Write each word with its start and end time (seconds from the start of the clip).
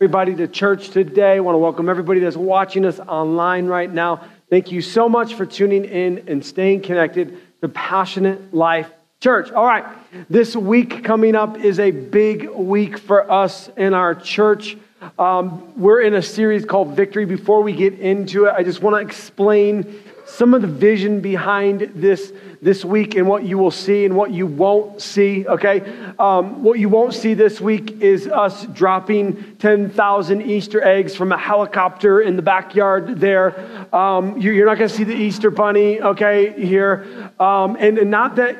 everybody 0.00 0.34
to 0.34 0.48
church 0.48 0.90
today. 0.90 1.36
I 1.36 1.40
want 1.40 1.54
to 1.54 1.58
welcome 1.60 1.88
everybody 1.88 2.18
that's 2.18 2.36
watching 2.36 2.84
us 2.84 2.98
online 2.98 3.66
right 3.66 3.90
now. 3.90 4.24
Thank 4.50 4.72
you 4.72 4.82
so 4.82 5.08
much 5.08 5.34
for 5.34 5.46
tuning 5.46 5.84
in 5.84 6.24
and 6.26 6.44
staying 6.44 6.82
connected 6.82 7.38
to 7.60 7.68
Passionate 7.68 8.52
Life 8.52 8.90
Church. 9.20 9.52
All 9.52 9.64
right, 9.64 9.84
this 10.28 10.56
week 10.56 11.04
coming 11.04 11.36
up 11.36 11.58
is 11.58 11.78
a 11.78 11.92
big 11.92 12.50
week 12.50 12.98
for 12.98 13.30
us 13.30 13.70
in 13.76 13.94
our 13.94 14.16
church. 14.16 14.76
Um, 15.16 15.72
we're 15.80 16.00
in 16.00 16.14
a 16.14 16.22
series 16.22 16.64
called 16.64 16.96
Victory. 16.96 17.24
Before 17.24 17.62
we 17.62 17.72
get 17.72 17.94
into 18.00 18.46
it, 18.46 18.54
I 18.58 18.64
just 18.64 18.82
want 18.82 18.96
to 18.96 19.00
explain 19.00 20.02
some 20.26 20.54
of 20.54 20.62
the 20.62 20.68
vision 20.68 21.20
behind 21.20 21.92
this 21.94 22.32
this 22.64 22.82
week 22.82 23.14
and 23.14 23.28
what 23.28 23.44
you 23.44 23.58
will 23.58 23.70
see 23.70 24.06
and 24.06 24.16
what 24.16 24.30
you 24.30 24.46
won't 24.46 25.02
see, 25.02 25.46
okay? 25.46 25.82
Um, 26.18 26.62
what 26.62 26.78
you 26.78 26.88
won't 26.88 27.12
see 27.12 27.34
this 27.34 27.60
week 27.60 28.00
is 28.00 28.26
us 28.26 28.64
dropping 28.64 29.56
10,000 29.56 30.40
Easter 30.40 30.82
eggs 30.82 31.14
from 31.14 31.30
a 31.30 31.36
helicopter 31.36 32.22
in 32.22 32.36
the 32.36 32.42
backyard 32.42 33.20
there. 33.20 33.94
Um, 33.94 34.40
you, 34.40 34.62
are 34.62 34.66
not 34.66 34.78
going 34.78 34.88
to 34.88 34.96
see 34.96 35.04
the 35.04 35.14
Easter 35.14 35.50
bunny, 35.50 36.00
okay, 36.00 36.58
here. 36.58 37.30
Um, 37.38 37.76
and, 37.78 37.98
and 37.98 38.10
not 38.10 38.36
that 38.36 38.56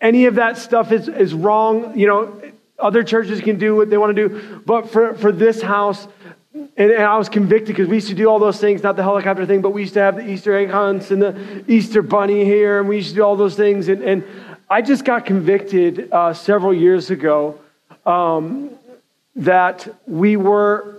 any 0.00 0.24
of 0.24 0.36
that 0.36 0.56
stuff 0.56 0.90
is, 0.90 1.08
is 1.08 1.34
wrong. 1.34 1.98
You 1.98 2.06
know, 2.06 2.42
other 2.78 3.04
churches 3.04 3.42
can 3.42 3.58
do 3.58 3.76
what 3.76 3.90
they 3.90 3.98
want 3.98 4.16
to 4.16 4.28
do. 4.28 4.62
But 4.64 4.90
for, 4.90 5.12
for 5.14 5.30
this 5.30 5.60
house, 5.60 6.08
and, 6.54 6.70
and, 6.76 7.02
I 7.02 7.16
was 7.16 7.28
convicted 7.28 7.68
because 7.68 7.88
we 7.88 7.96
used 7.96 8.08
to 8.08 8.14
do 8.14 8.28
all 8.28 8.38
those 8.38 8.60
things, 8.60 8.82
not 8.82 8.96
the 8.96 9.02
helicopter 9.02 9.46
thing, 9.46 9.62
but 9.62 9.70
we 9.70 9.82
used 9.82 9.94
to 9.94 10.00
have 10.00 10.16
the 10.16 10.28
Easter 10.28 10.54
egg 10.54 10.70
hunts 10.70 11.10
and 11.10 11.22
the 11.22 11.64
Easter 11.66 12.02
bunny 12.02 12.44
here, 12.44 12.78
and 12.78 12.88
we 12.88 12.96
used 12.96 13.10
to 13.10 13.14
do 13.14 13.22
all 13.22 13.36
those 13.36 13.56
things. 13.56 13.88
And, 13.88 14.02
and 14.02 14.24
I 14.68 14.82
just 14.82 15.04
got 15.04 15.24
convicted 15.24 16.12
uh, 16.12 16.34
several 16.34 16.74
years 16.74 17.10
ago 17.10 17.58
um, 18.04 18.70
that 19.36 19.88
we 20.06 20.36
were 20.36 20.98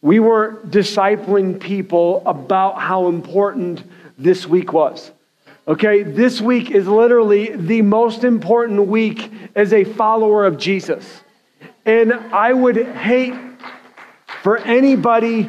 we 0.00 0.18
weren't 0.18 0.72
discipling 0.72 1.60
people 1.60 2.24
about 2.26 2.80
how 2.80 3.06
important 3.06 3.84
this 4.18 4.46
week 4.46 4.72
was. 4.72 5.12
Okay, 5.68 6.02
this 6.02 6.40
week 6.40 6.72
is 6.72 6.88
literally 6.88 7.54
the 7.54 7.82
most 7.82 8.24
important 8.24 8.88
week 8.88 9.30
as 9.54 9.72
a 9.72 9.84
follower 9.84 10.44
of 10.44 10.58
Jesus. 10.58 11.22
And 11.86 12.12
I 12.12 12.52
would 12.52 12.76
hate 12.76 13.51
for 14.42 14.58
anybody 14.58 15.48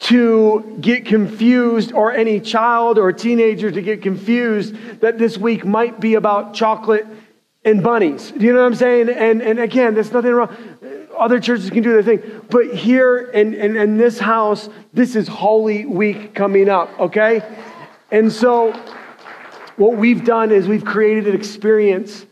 to 0.00 0.76
get 0.80 1.06
confused 1.06 1.92
or 1.92 2.12
any 2.12 2.38
child 2.38 2.98
or 2.98 3.10
teenager 3.10 3.70
to 3.70 3.80
get 3.80 4.02
confused 4.02 4.74
that 5.00 5.18
this 5.18 5.38
week 5.38 5.64
might 5.64 5.98
be 5.98 6.14
about 6.14 6.52
chocolate 6.52 7.06
and 7.64 7.82
bunnies. 7.82 8.30
Do 8.30 8.44
you 8.44 8.52
know 8.52 8.60
what 8.60 8.66
I'm 8.66 8.74
saying? 8.74 9.08
And, 9.08 9.40
and 9.40 9.58
again, 9.58 9.94
there's 9.94 10.12
nothing 10.12 10.32
wrong. 10.32 10.54
Other 11.18 11.40
churches 11.40 11.70
can 11.70 11.82
do 11.82 11.92
their 11.92 12.02
thing. 12.02 12.42
But 12.50 12.74
here 12.74 13.30
in, 13.30 13.54
in, 13.54 13.76
in 13.76 13.96
this 13.96 14.18
house, 14.18 14.68
this 14.92 15.16
is 15.16 15.26
Holy 15.26 15.86
Week 15.86 16.34
coming 16.34 16.68
up, 16.68 16.90
okay? 17.00 17.40
And 18.10 18.30
so 18.30 18.72
what 19.76 19.96
we've 19.96 20.22
done 20.22 20.52
is 20.52 20.68
we've 20.68 20.84
created 20.84 21.28
an 21.28 21.34
experience 21.34 22.26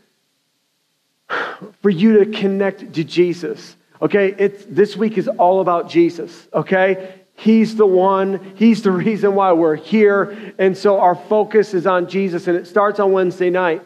for 1.80 1.88
you 1.88 2.22
to 2.22 2.30
connect 2.38 2.92
to 2.92 3.02
Jesus. 3.02 3.77
Okay, 4.03 4.34
it's, 4.36 4.64
this 4.64 4.97
week 4.97 5.17
is 5.17 5.28
all 5.28 5.61
about 5.61 5.89
Jesus, 5.89 6.48
okay? 6.53 7.20
He's 7.36 7.77
the 7.77 7.86
one, 7.86 8.53
He's 8.56 8.83
the 8.83 8.91
reason 8.91 9.36
why 9.36 9.53
we're 9.53 9.77
here. 9.77 10.55
And 10.58 10.77
so 10.77 10.98
our 10.98 11.14
focus 11.14 11.72
is 11.72 11.86
on 11.86 12.08
Jesus, 12.08 12.48
and 12.48 12.56
it 12.56 12.67
starts 12.67 12.98
on 12.98 13.12
Wednesday 13.12 13.48
night. 13.48 13.83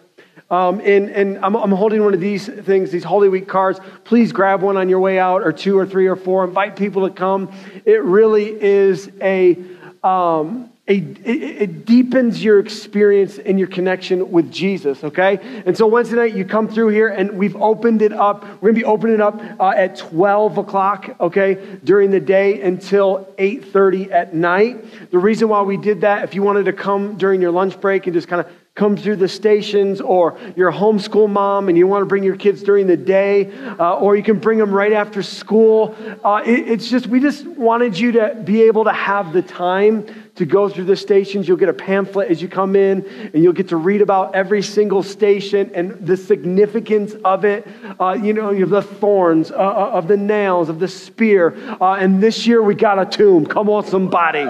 Um, 0.50 0.81
and 0.81 1.11
and 1.11 1.44
I'm, 1.44 1.55
I'm, 1.56 1.72
holding 1.72 2.05
one 2.05 2.14
of 2.14 2.20
these 2.20 2.47
things, 2.47 2.92
these 2.92 3.03
Holy 3.03 3.28
Week 3.28 3.48
cards. 3.48 3.81
Please 4.05 4.31
grab 4.31 4.62
one 4.62 4.77
on 4.77 4.89
your 4.89 5.00
way 5.00 5.19
out, 5.19 5.42
or 5.42 5.53
two, 5.53 5.77
or 5.77 5.84
three, 5.84 6.06
or 6.06 6.14
four. 6.14 6.44
Invite 6.44 6.77
people 6.77 7.09
to 7.09 7.12
come. 7.12 7.53
It 7.84 8.03
really 8.03 8.47
is 8.62 9.11
a. 9.20 9.59
Um, 10.05 10.70
it, 10.86 11.26
it, 11.26 11.84
deepens 11.84 12.44
your 12.44 12.60
experience 12.60 13.38
and 13.38 13.58
your 13.58 13.66
connection 13.66 14.30
with 14.30 14.52
Jesus, 14.52 15.02
okay? 15.02 15.41
And 15.66 15.76
so 15.76 15.88
Wednesday 15.88 16.14
night, 16.14 16.34
you 16.34 16.44
come 16.44 16.69
through 16.69 16.88
here 16.88 17.08
and 17.08 17.32
we've 17.32 17.56
opened 17.56 18.02
it 18.02 18.12
up. 18.12 18.44
We're 18.62 18.69
gonna 18.69 18.74
be 18.74 18.84
opening 18.84 19.14
it 19.16 19.20
up 19.20 19.41
uh, 19.58 19.70
at 19.70 19.96
12 19.96 20.58
o'clock, 20.58 21.16
okay, 21.19 21.78
during 21.82 22.12
the 22.12 22.20
day 22.20 22.62
until 22.62 23.25
8.30 23.36 24.12
at 24.12 24.32
night. 24.32 25.10
The 25.10 25.19
reason 25.19 25.48
why 25.48 25.62
we 25.62 25.76
did 25.76 26.02
that, 26.02 26.22
if 26.22 26.36
you 26.36 26.42
wanted 26.42 26.66
to 26.66 26.72
come 26.72 27.16
during 27.16 27.42
your 27.42 27.50
lunch 27.50 27.80
break 27.80 28.06
and 28.06 28.14
just 28.14 28.28
kind 28.28 28.41
of 28.41 28.52
come 28.76 28.96
through 28.96 29.16
the 29.16 29.26
stations, 29.26 30.00
or 30.00 30.38
you're 30.54 30.69
a 30.69 30.72
homeschool 30.72 31.28
mom 31.28 31.69
and 31.69 31.78
you 31.78 31.86
want 31.86 32.02
to 32.02 32.06
bring 32.06 32.22
your 32.22 32.36
kids 32.36 32.62
during 32.62 32.86
the 32.86 32.96
day, 32.96 33.50
uh, 33.80 33.96
or 33.96 34.16
you 34.16 34.22
can 34.22 34.38
bring 34.38 34.58
them 34.58 34.70
right 34.70 34.92
after 34.92 35.22
school. 35.22 35.96
Uh, 36.22 36.42
it, 36.44 36.69
it's 36.69 36.88
just, 36.88 37.06
we 37.06 37.19
just 37.19 37.44
wanted 37.46 37.98
you 37.98 38.12
to 38.12 38.41
be 38.44 38.62
able 38.62 38.84
to 38.84 38.92
have 38.92 39.32
the 39.32 39.41
time 39.41 40.06
to 40.36 40.47
go 40.47 40.69
through 40.69 40.84
the 40.84 40.97
stations. 40.97 41.48
You'll 41.48 41.56
get 41.56 41.69
a 41.69 41.74
pamphlet 41.74 42.30
as 42.30 42.41
you 42.41 42.48
come 42.48 42.76
in, 42.76 43.06
and 43.32 43.42
you'll 43.42 43.52
get 43.52 43.69
to 43.69 43.76
read 43.76 44.02
about 44.02 44.34
every 44.34 44.62
single 44.62 45.02
station 45.02 45.70
and 45.74 45.92
the 46.06 46.16
significance 46.16 47.14
of 47.24 47.44
it. 47.44 47.66
Uh, 47.98 48.12
you 48.12 48.32
know, 48.32 48.50
you 48.50 48.60
have 48.60 48.70
the 48.70 48.82
thorns, 48.82 49.50
uh, 49.50 49.54
uh, 49.54 49.91
of 49.92 50.08
the 50.08 50.16
nails, 50.16 50.69
of 50.69 50.78
the 50.78 50.88
spear. 50.88 51.56
Uh, 51.80 51.94
and 51.94 52.22
this 52.22 52.46
year 52.46 52.62
we 52.62 52.75
got 52.75 52.98
a 52.98 53.06
tomb. 53.06 53.46
Come 53.46 53.69
on, 53.69 53.84
somebody. 53.86 54.48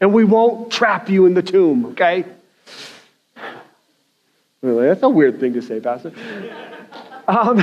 and 0.00 0.12
we 0.12 0.24
won't 0.24 0.70
trap 0.70 1.08
you 1.08 1.26
in 1.26 1.34
the 1.34 1.42
tomb, 1.42 1.86
okay? 1.86 2.24
Really, 4.62 4.86
that's 4.86 5.02
a 5.02 5.08
weird 5.08 5.40
thing 5.40 5.54
to 5.54 5.62
say, 5.62 5.80
Pastor. 5.80 6.12
Um, 7.28 7.58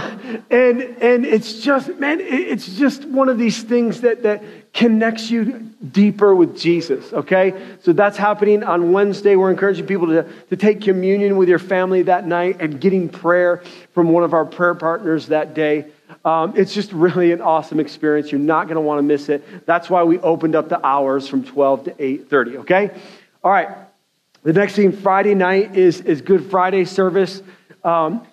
and, 0.50 0.82
and 0.82 1.26
it's 1.26 1.62
just, 1.62 1.98
man, 1.98 2.20
it's 2.20 2.76
just 2.76 3.06
one 3.06 3.30
of 3.30 3.38
these 3.38 3.64
things 3.64 4.02
that, 4.02 4.24
that 4.24 4.44
connects 4.74 5.32
you 5.32 5.72
deeper 5.92 6.36
with 6.36 6.58
Jesus, 6.58 7.14
okay? 7.14 7.54
So 7.82 7.94
that's 7.94 8.18
happening 8.18 8.64
on 8.64 8.92
Wednesday. 8.92 9.36
We're 9.36 9.52
encouraging 9.52 9.86
people 9.86 10.08
to, 10.08 10.24
to 10.50 10.58
take 10.58 10.82
communion 10.82 11.38
with 11.38 11.48
your 11.48 11.60
family 11.60 12.04
that 12.04 12.28
night 12.28 12.58
and 12.60 12.82
getting 12.82 13.08
prayer 13.08 13.64
from 13.94 14.10
one 14.10 14.24
of 14.24 14.34
our 14.34 14.46
prayer 14.46 14.76
partners 14.76 15.28
that 15.28 15.54
day. 15.54 15.86
Um, 16.26 16.54
it's 16.58 16.74
just 16.74 16.92
really 16.92 17.32
an 17.32 17.42
awesome 17.42 17.80
experience. 17.80 18.32
You're 18.32 18.40
not 18.40 18.66
going 18.66 18.76
to 18.76 18.82
want 18.82 19.00
to 19.00 19.04
miss 19.04 19.30
it. 19.30 19.66
That's 19.66 19.90
why 19.90 20.04
we 20.04 20.20
opened 20.20 20.56
up 20.56 20.70
the 20.70 20.86
hours 20.86 21.28
from 21.28 21.44
12 21.44 21.86
to 21.86 21.92
8.30, 21.92 22.56
okay? 22.58 22.92
All 23.44 23.52
right. 23.52 23.70
The 24.44 24.54
next 24.54 24.76
thing, 24.76 24.92
Friday 24.92 25.36
night, 25.36 25.78
is, 25.78 26.02
is 26.02 26.22
Good 26.22 26.50
Friday 26.50 26.84
service. 26.84 27.42
Um, 27.84 28.28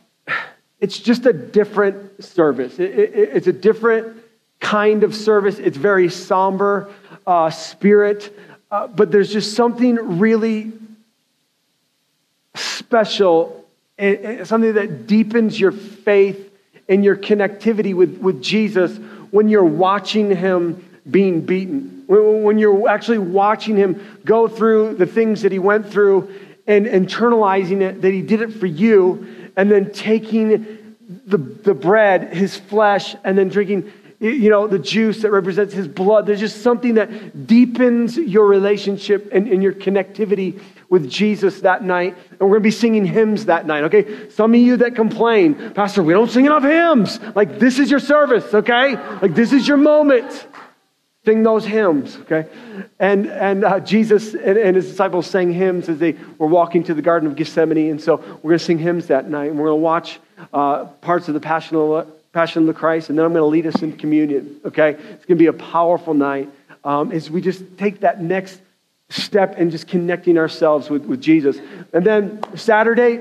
it's 0.81 0.99
just 0.99 1.27
a 1.27 1.33
different 1.33 2.25
service. 2.25 2.79
It, 2.79 2.91
it, 2.91 3.15
it's 3.15 3.47
a 3.47 3.53
different 3.53 4.17
kind 4.61 5.05
of 5.05 5.15
service. 5.15 5.59
It's 5.59 5.77
very 5.77 6.09
somber 6.09 6.93
uh, 7.27 7.51
spirit, 7.51 8.37
uh, 8.71 8.87
but 8.87 9.11
there's 9.11 9.33
just 9.33 9.55
something 9.55 10.19
really 10.19 10.73
special, 12.55 13.65
and, 13.99 14.17
and 14.19 14.47
something 14.47 14.75
that 14.75 15.07
deepens 15.07 15.59
your 15.59 15.73
faith 15.73 16.51
and 16.89 17.05
your 17.05 17.17
connectivity 17.17 17.95
with, 17.95 18.19
with 18.19 18.43
Jesus 18.43 18.99
when 19.31 19.49
you're 19.49 19.65
watching 19.65 20.35
him 20.35 20.85
being 21.09 21.41
beaten, 21.41 22.05
when 22.09 22.59
you're 22.59 22.89
actually 22.89 23.19
watching 23.19 23.77
him 23.77 24.21
go 24.25 24.49
through 24.49 24.97
the 24.97 25.07
things 25.07 25.43
that 25.43 25.53
he 25.53 25.59
went 25.59 25.89
through 25.89 26.33
and 26.67 26.87
internalizing 26.87 27.81
it, 27.81 28.03
that 28.03 28.13
he 28.13 28.23
did 28.23 28.43
it 28.43 28.53
for 28.53 28.67
you, 28.67 29.40
and 29.57 29.71
then 29.71 29.93
taking 29.93 30.97
the, 31.27 31.39
the 31.39 31.75
bread, 31.75 32.35
his 32.35 32.57
flesh, 32.57 33.17
and 33.25 33.37
then 33.37 33.49
drinking 33.49 33.93
you 34.21 34.51
know, 34.51 34.67
the 34.67 34.79
juice 34.79 35.23
that 35.23 35.31
represents 35.31 35.73
his 35.73 35.89
blood. 35.89 36.27
There's 36.27 36.41
just 36.41 36.63
something 36.63 36.95
that 36.95 37.47
deepens 37.47 38.19
your 38.19 38.47
relationship 38.47 39.31
and, 39.33 39.49
and, 39.49 39.63
your 39.63 39.73
connectivity 39.73 40.61
with 40.91 41.09
Jesus 41.09 41.63
that 41.63 41.83
night. 41.83 42.19
And 42.33 42.41
we're 42.41 42.59
going 42.59 42.61
to 42.61 42.65
be 42.65 42.71
singing 42.71 43.07
hymns 43.07 43.47
that 43.47 43.67
night, 43.67 43.85
okay? 43.85 44.29
Some 44.29 44.53
of 44.53 44.61
you 44.61 44.77
that 44.79 44.95
complain, 44.95 45.73
Pastor, 45.73 46.03
we 46.03 46.13
don't 46.13 46.31
sing 46.31 46.45
enough 46.45 46.63
hymns. 46.63 47.19
Like, 47.35 47.59
this 47.59 47.79
is 47.79 47.91
your 47.91 47.99
service, 47.99 48.53
okay? 48.53 48.95
Like, 49.23 49.35
this 49.35 49.55
is 49.55 49.67
your 49.67 49.79
moment. 49.79 50.47
Sing 51.25 51.43
those 51.43 51.67
hymns, 51.67 52.17
okay? 52.23 52.49
And, 52.99 53.27
and 53.27 53.65
uh, 53.65 53.81
Jesus 53.81 54.33
and, 54.33 54.57
and, 54.57 54.75
his 54.75 54.89
disciples 54.89 55.27
sang 55.27 55.53
hymns 55.53 55.91
as 55.91 55.99
they 55.99 56.17
were 56.39 56.47
walking 56.47 56.83
to 56.85 56.95
the 56.95 57.03
Garden 57.03 57.29
of 57.29 57.37
Gethsemane. 57.37 57.91
And 57.91 58.01
so 58.01 58.17
we're 58.17 58.51
going 58.51 58.59
to 58.59 58.65
sing 58.65 58.79
hymns 58.79 59.09
that 59.09 59.29
night. 59.29 59.51
And 59.51 59.59
we're 59.59 59.67
going 59.67 59.81
to 59.81 59.85
watch 59.85 60.19
uh, 60.55 60.87
parts 60.87 61.29
of 61.29 61.35
the 61.35 61.41
Passion 61.41 61.77
of 61.77 62.11
Passion 62.33 62.63
of 62.63 62.69
the 62.69 62.75
Christ, 62.75 63.11
and 63.11 63.19
then 63.19 63.27
I'm 63.27 63.33
going 63.33 63.43
to 63.43 63.47
lead 63.47 63.67
us 63.67 63.83
in 63.83 63.97
communion. 63.97 64.61
Okay? 64.65 64.91
It's 64.91 65.27
going 65.27 65.37
to 65.37 65.43
be 65.43 65.47
a 65.47 65.53
powerful 65.53 66.15
night 66.15 66.49
um, 66.85 67.13
as 67.13 67.29
we 67.29 67.41
just 67.41 67.77
take 67.77 68.01
that 68.01 68.23
next 68.23 68.61
step 69.09 69.59
in 69.59 69.71
just 69.71 69.89
connecting 69.89 70.39
ourselves 70.39 70.89
with, 70.89 71.05
with 71.05 71.21
Jesus. 71.21 71.59
And 71.93 72.07
then 72.07 72.41
Saturday 72.57 73.21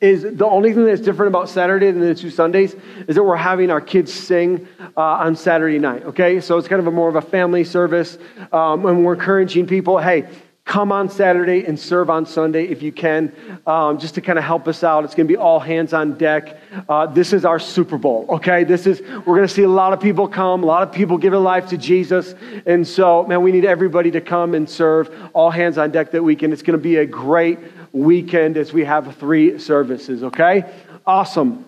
is 0.00 0.22
the 0.22 0.46
only 0.46 0.72
thing 0.72 0.84
that's 0.84 1.00
different 1.00 1.28
about 1.28 1.48
Saturday 1.48 1.90
than 1.90 2.00
the 2.00 2.14
two 2.14 2.30
Sundays 2.30 2.76
is 3.08 3.16
that 3.16 3.22
we're 3.22 3.36
having 3.36 3.70
our 3.70 3.80
kids 3.80 4.12
sing 4.12 4.68
uh, 4.96 5.00
on 5.00 5.34
Saturday 5.34 5.78
night. 5.78 6.04
Okay? 6.04 6.40
So 6.40 6.56
it's 6.56 6.68
kind 6.68 6.80
of 6.80 6.86
a 6.86 6.90
more 6.90 7.08
of 7.08 7.16
a 7.16 7.22
family 7.22 7.64
service, 7.64 8.16
um, 8.52 8.86
and 8.86 9.04
we're 9.04 9.14
encouraging 9.14 9.66
people 9.66 9.98
hey, 9.98 10.28
come 10.68 10.92
on 10.92 11.08
Saturday 11.08 11.64
and 11.64 11.80
serve 11.80 12.10
on 12.10 12.26
Sunday 12.26 12.66
if 12.66 12.82
you 12.82 12.92
can, 12.92 13.32
um, 13.66 13.98
just 13.98 14.14
to 14.14 14.20
kind 14.20 14.38
of 14.38 14.44
help 14.44 14.68
us 14.68 14.84
out. 14.84 15.02
It's 15.02 15.14
going 15.14 15.26
to 15.26 15.32
be 15.32 15.36
all 15.36 15.58
hands 15.58 15.94
on 15.94 16.18
deck. 16.18 16.58
Uh, 16.86 17.06
this 17.06 17.32
is 17.32 17.46
our 17.46 17.58
Super 17.58 17.96
Bowl, 17.96 18.26
okay? 18.28 18.64
This 18.64 18.86
is, 18.86 19.00
we're 19.00 19.34
going 19.34 19.48
to 19.48 19.48
see 19.48 19.62
a 19.62 19.68
lot 19.68 19.94
of 19.94 20.00
people 20.00 20.28
come, 20.28 20.62
a 20.62 20.66
lot 20.66 20.82
of 20.82 20.92
people 20.92 21.16
give 21.16 21.32
their 21.32 21.40
life 21.40 21.68
to 21.70 21.78
Jesus. 21.78 22.34
And 22.66 22.86
so, 22.86 23.24
man, 23.26 23.40
we 23.40 23.50
need 23.50 23.64
everybody 23.64 24.10
to 24.10 24.20
come 24.20 24.54
and 24.54 24.68
serve 24.68 25.10
all 25.32 25.50
hands 25.50 25.78
on 25.78 25.90
deck 25.90 26.10
that 26.10 26.22
weekend. 26.22 26.52
It's 26.52 26.62
going 26.62 26.78
to 26.78 26.82
be 26.82 26.96
a 26.96 27.06
great 27.06 27.58
weekend 27.92 28.56
as 28.56 28.72
we 28.72 28.84
have 28.84 29.16
three 29.16 29.58
services, 29.58 30.22
okay? 30.22 30.64
Awesome. 31.06 31.64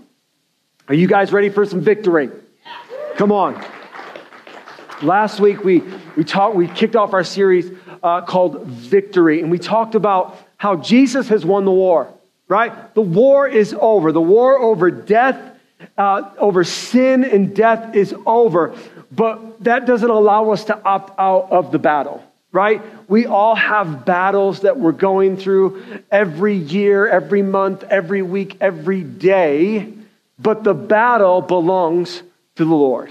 Are 0.88 0.94
you 0.94 1.06
guys 1.06 1.32
ready 1.32 1.48
for 1.48 1.64
some 1.64 1.80
victory? 1.80 2.30
Come 3.16 3.32
on. 3.32 3.64
Last 5.02 5.40
week 5.40 5.64
we, 5.64 5.82
we 6.16 6.24
talked, 6.24 6.56
we 6.56 6.68
kicked 6.68 6.96
off 6.96 7.14
our 7.14 7.24
series 7.24 7.70
uh, 8.02 8.22
called 8.22 8.64
Victory. 8.66 9.40
And 9.40 9.50
we 9.50 9.58
talked 9.58 9.94
about 9.94 10.38
how 10.56 10.76
Jesus 10.76 11.28
has 11.28 11.44
won 11.44 11.64
the 11.64 11.70
war, 11.70 12.12
right? 12.48 12.94
The 12.94 13.00
war 13.00 13.48
is 13.48 13.74
over. 13.78 14.12
The 14.12 14.20
war 14.20 14.58
over 14.58 14.90
death, 14.90 15.56
uh, 15.96 16.30
over 16.38 16.64
sin 16.64 17.24
and 17.24 17.54
death 17.54 17.94
is 17.94 18.14
over. 18.26 18.74
But 19.12 19.64
that 19.64 19.86
doesn't 19.86 20.10
allow 20.10 20.50
us 20.50 20.64
to 20.64 20.84
opt 20.84 21.18
out 21.18 21.50
of 21.50 21.72
the 21.72 21.78
battle, 21.78 22.22
right? 22.52 22.82
We 23.08 23.26
all 23.26 23.54
have 23.54 24.04
battles 24.04 24.60
that 24.60 24.78
we're 24.78 24.92
going 24.92 25.36
through 25.36 25.82
every 26.10 26.56
year, 26.56 27.06
every 27.06 27.42
month, 27.42 27.84
every 27.84 28.22
week, 28.22 28.56
every 28.60 29.02
day. 29.02 29.92
But 30.38 30.64
the 30.64 30.74
battle 30.74 31.42
belongs 31.42 32.22
to 32.56 32.64
the 32.64 32.74
Lord 32.74 33.10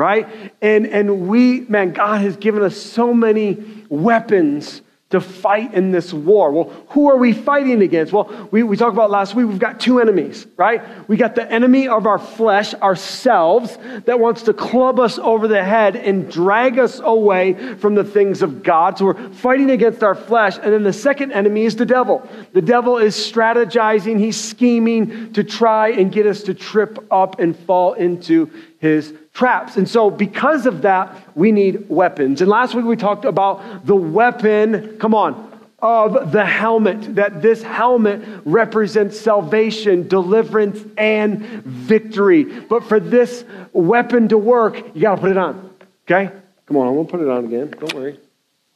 right? 0.00 0.28
And, 0.62 0.86
and 0.86 1.28
we, 1.28 1.60
man, 1.60 1.92
God 1.92 2.22
has 2.22 2.34
given 2.36 2.62
us 2.62 2.74
so 2.74 3.12
many 3.12 3.62
weapons 3.90 4.80
to 5.10 5.20
fight 5.20 5.74
in 5.74 5.90
this 5.90 6.12
war. 6.12 6.52
Well, 6.52 6.70
who 6.90 7.10
are 7.10 7.16
we 7.16 7.32
fighting 7.32 7.82
against? 7.82 8.12
Well, 8.12 8.48
we, 8.52 8.62
we 8.62 8.76
talked 8.76 8.94
about 8.94 9.10
last 9.10 9.34
week, 9.34 9.48
we've 9.48 9.58
got 9.58 9.80
two 9.80 10.00
enemies, 10.00 10.46
right? 10.56 11.08
We 11.08 11.16
got 11.16 11.34
the 11.34 11.50
enemy 11.50 11.88
of 11.88 12.06
our 12.06 12.18
flesh, 12.18 12.74
ourselves, 12.74 13.76
that 14.04 14.20
wants 14.20 14.42
to 14.42 14.54
club 14.54 15.00
us 15.00 15.18
over 15.18 15.48
the 15.48 15.64
head 15.64 15.96
and 15.96 16.30
drag 16.30 16.78
us 16.78 17.00
away 17.02 17.74
from 17.76 17.96
the 17.96 18.04
things 18.04 18.40
of 18.40 18.62
God. 18.62 18.98
So 18.98 19.06
we're 19.06 19.32
fighting 19.32 19.70
against 19.70 20.04
our 20.04 20.14
flesh. 20.14 20.56
And 20.58 20.72
then 20.72 20.84
the 20.84 20.92
second 20.92 21.32
enemy 21.32 21.64
is 21.64 21.74
the 21.74 21.86
devil. 21.86 22.26
The 22.52 22.62
devil 22.62 22.98
is 22.98 23.16
strategizing, 23.16 24.18
he's 24.20 24.40
scheming 24.40 25.32
to 25.32 25.42
try 25.42 25.88
and 25.90 26.12
get 26.12 26.26
us 26.26 26.44
to 26.44 26.54
trip 26.54 27.04
up 27.10 27.40
and 27.40 27.58
fall 27.58 27.94
into 27.94 28.48
his 28.78 29.12
traps. 29.32 29.76
And 29.76 29.88
so, 29.88 30.10
because 30.10 30.66
of 30.66 30.82
that, 30.82 31.14
we 31.36 31.52
need 31.52 31.88
weapons. 31.88 32.40
And 32.40 32.50
last 32.50 32.74
week 32.74 32.84
we 32.84 32.96
talked 32.96 33.24
about 33.24 33.86
the 33.86 33.94
weapon, 33.94 34.98
come 34.98 35.14
on, 35.14 35.48
of 35.82 36.32
the 36.32 36.44
helmet, 36.44 37.14
that 37.14 37.40
this 37.40 37.62
helmet 37.62 38.22
represents 38.44 39.18
salvation, 39.18 40.08
deliverance, 40.08 40.84
and 40.98 41.40
victory. 41.64 42.44
But 42.44 42.84
for 42.84 43.00
this 43.00 43.44
weapon 43.72 44.28
to 44.28 44.38
work, 44.38 44.94
you 44.94 45.00
got 45.00 45.16
to 45.16 45.20
put 45.20 45.30
it 45.30 45.38
on. 45.38 45.70
Okay? 46.04 46.30
Come 46.66 46.76
on, 46.76 46.94
going 46.94 47.06
to 47.06 47.10
put 47.10 47.20
it 47.20 47.28
on 47.28 47.44
again. 47.46 47.70
Don't 47.78 47.94
worry. 47.94 48.18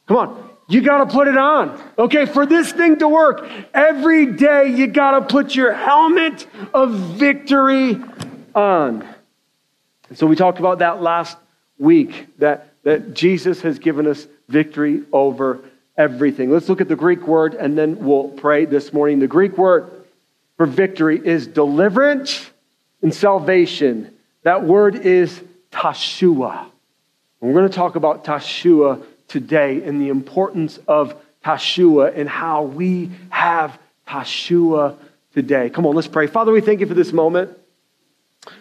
Come 0.07 0.17
on. 0.17 0.51
You 0.67 0.81
got 0.81 1.05
to 1.05 1.07
put 1.07 1.29
it 1.29 1.37
on. 1.37 1.79
Okay, 1.99 2.25
for 2.25 2.47
this 2.47 2.73
thing 2.73 2.99
to 3.01 3.09
work, 3.09 3.47
every 3.75 4.33
day 4.33 4.69
you 4.69 4.87
got 4.87 5.19
to 5.19 5.27
put 5.27 5.55
your 5.55 5.75
helmet 5.75 6.47
of 6.73 6.91
victory 6.91 8.03
on. 8.55 9.07
So 10.15 10.27
we 10.27 10.37
talked 10.37 10.59
about 10.59 10.79
that 10.79 11.03
last 11.03 11.37
week 11.79 12.27
that, 12.39 12.73
that 12.85 13.15
Jesus 13.15 13.61
has 13.63 13.79
given 13.79 14.07
us 14.07 14.27
victory 14.49 15.03
over 15.13 15.61
everything. 15.97 16.51
Let's 16.51 16.69
look 16.69 16.81
at 16.81 16.89
the 16.89 16.97
Greek 16.97 17.27
word 17.27 17.55
and 17.55 17.77
then 17.77 18.05
we'll 18.05 18.29
pray 18.29 18.65
this 18.65 18.93
morning. 18.93 19.19
The 19.19 19.27
Greek 19.27 19.57
word 19.57 19.91
for 20.57 20.67
victory 20.67 21.21
is 21.25 21.47
deliverance 21.47 22.49
and 23.03 23.15
salvation. 23.15 24.15
That 24.43 24.65
word 24.65 24.97
is 24.97 25.43
teshuah. 25.73 26.61
And 26.61 26.71
we're 27.41 27.53
going 27.53 27.69
to 27.69 27.75
talk 27.75 27.97
about 27.97 28.25
teshuah 28.25 29.03
today 29.29 29.83
and 29.83 30.01
the 30.01 30.09
importance 30.09 30.79
of 30.87 31.15
teshuah 31.45 32.17
and 32.17 32.29
how 32.29 32.63
we 32.63 33.11
have 33.31 33.79
teshuah 34.07 34.97
today. 35.33 35.71
Come 35.71 35.87
on, 35.87 35.95
let's 35.95 36.09
pray. 36.09 36.27
Father, 36.27 36.53
we 36.53 36.61
thank 36.61 36.81
you 36.81 36.87
for 36.87 36.95
this 36.95 37.13
moment. 37.13 37.59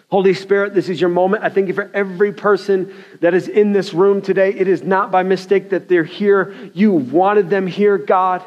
Holy 0.09 0.33
Spirit, 0.33 0.73
this 0.73 0.89
is 0.89 1.01
your 1.01 1.09
moment. 1.09 1.43
I 1.43 1.49
thank 1.49 1.67
you 1.67 1.73
for 1.73 1.89
every 1.93 2.31
person 2.31 2.93
that 3.19 3.33
is 3.33 3.47
in 3.47 3.73
this 3.73 3.93
room 3.93 4.21
today. 4.21 4.53
It 4.53 4.67
is 4.67 4.83
not 4.83 5.11
by 5.11 5.23
mistake 5.23 5.71
that 5.71 5.89
they're 5.89 6.03
here. 6.03 6.53
You 6.73 6.91
wanted 6.91 7.49
them 7.49 7.67
here, 7.67 7.97
God, 7.97 8.43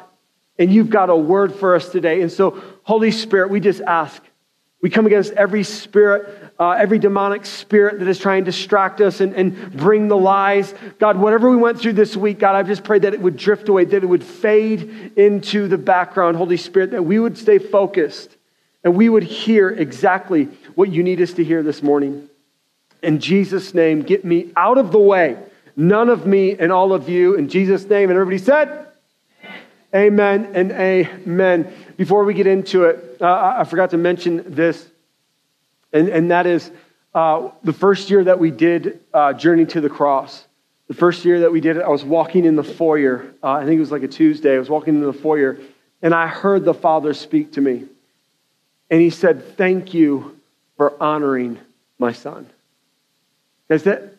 and 0.58 0.72
you've 0.72 0.90
got 0.90 1.10
a 1.10 1.16
word 1.16 1.54
for 1.54 1.74
us 1.74 1.88
today. 1.88 2.22
And 2.22 2.30
so, 2.30 2.62
Holy 2.84 3.10
Spirit, 3.10 3.50
we 3.50 3.60
just 3.60 3.80
ask. 3.82 4.22
We 4.82 4.90
come 4.90 5.06
against 5.06 5.32
every 5.32 5.64
spirit, 5.64 6.52
uh, 6.60 6.70
every 6.72 6.98
demonic 6.98 7.44
spirit 7.46 7.98
that 7.98 8.06
is 8.06 8.18
trying 8.18 8.44
to 8.44 8.52
distract 8.52 9.00
us 9.00 9.20
and, 9.20 9.34
and 9.34 9.72
bring 9.76 10.06
the 10.06 10.16
lies. 10.16 10.72
God, 10.98 11.16
whatever 11.16 11.50
we 11.50 11.56
went 11.56 11.80
through 11.80 11.94
this 11.94 12.16
week, 12.16 12.38
God, 12.38 12.54
I 12.54 12.62
just 12.62 12.84
pray 12.84 12.98
that 13.00 13.12
it 13.12 13.20
would 13.20 13.36
drift 13.36 13.68
away, 13.68 13.86
that 13.86 14.04
it 14.04 14.06
would 14.06 14.22
fade 14.22 15.12
into 15.16 15.66
the 15.66 15.78
background, 15.78 16.36
Holy 16.36 16.58
Spirit, 16.58 16.92
that 16.92 17.02
we 17.02 17.18
would 17.18 17.36
stay 17.36 17.58
focused 17.58 18.36
and 18.84 18.94
we 18.94 19.08
would 19.08 19.24
hear 19.24 19.70
exactly 19.70 20.48
what 20.76 20.92
you 20.92 21.02
need 21.02 21.20
us 21.20 21.32
to 21.32 21.42
hear 21.42 21.64
this 21.64 21.82
morning. 21.82 22.28
In 23.02 23.18
Jesus' 23.18 23.74
name, 23.74 24.02
get 24.02 24.24
me 24.24 24.52
out 24.56 24.78
of 24.78 24.92
the 24.92 24.98
way. 24.98 25.38
None 25.74 26.08
of 26.08 26.26
me 26.26 26.56
and 26.56 26.70
all 26.70 26.92
of 26.92 27.08
you. 27.08 27.34
In 27.34 27.48
Jesus' 27.48 27.84
name. 27.84 28.10
And 28.10 28.18
everybody 28.18 28.38
said, 28.38 28.86
Amen, 29.94 30.50
and 30.54 30.72
amen. 30.72 31.72
Before 31.96 32.24
we 32.24 32.34
get 32.34 32.46
into 32.46 32.84
it, 32.84 33.16
uh, 33.20 33.56
I 33.58 33.64
forgot 33.64 33.90
to 33.90 33.96
mention 33.96 34.44
this, 34.54 34.86
and, 35.92 36.08
and 36.10 36.30
that 36.30 36.44
is 36.46 36.70
uh, 37.14 37.48
the 37.62 37.72
first 37.72 38.10
year 38.10 38.22
that 38.24 38.38
we 38.38 38.50
did 38.50 39.00
uh, 39.14 39.32
Journey 39.32 39.64
to 39.66 39.80
the 39.80 39.88
Cross. 39.88 40.44
The 40.88 40.94
first 40.94 41.24
year 41.24 41.40
that 41.40 41.52
we 41.52 41.62
did 41.62 41.78
it, 41.78 41.82
I 41.82 41.88
was 41.88 42.04
walking 42.04 42.44
in 42.44 42.56
the 42.56 42.64
foyer. 42.64 43.32
Uh, 43.42 43.52
I 43.52 43.64
think 43.64 43.78
it 43.78 43.80
was 43.80 43.92
like 43.92 44.02
a 44.02 44.08
Tuesday. 44.08 44.56
I 44.56 44.58
was 44.58 44.68
walking 44.68 44.96
in 44.96 45.00
the 45.00 45.14
foyer, 45.14 45.58
and 46.02 46.12
I 46.12 46.26
heard 46.26 46.66
the 46.66 46.74
Father 46.74 47.14
speak 47.14 47.52
to 47.52 47.62
me. 47.62 47.84
And 48.90 49.00
he 49.00 49.08
said, 49.08 49.56
Thank 49.56 49.94
you 49.94 50.35
for 50.76 51.00
honoring 51.02 51.58
my 51.98 52.12
son. 52.12 52.48
Is 53.68 53.84
that, 53.84 54.14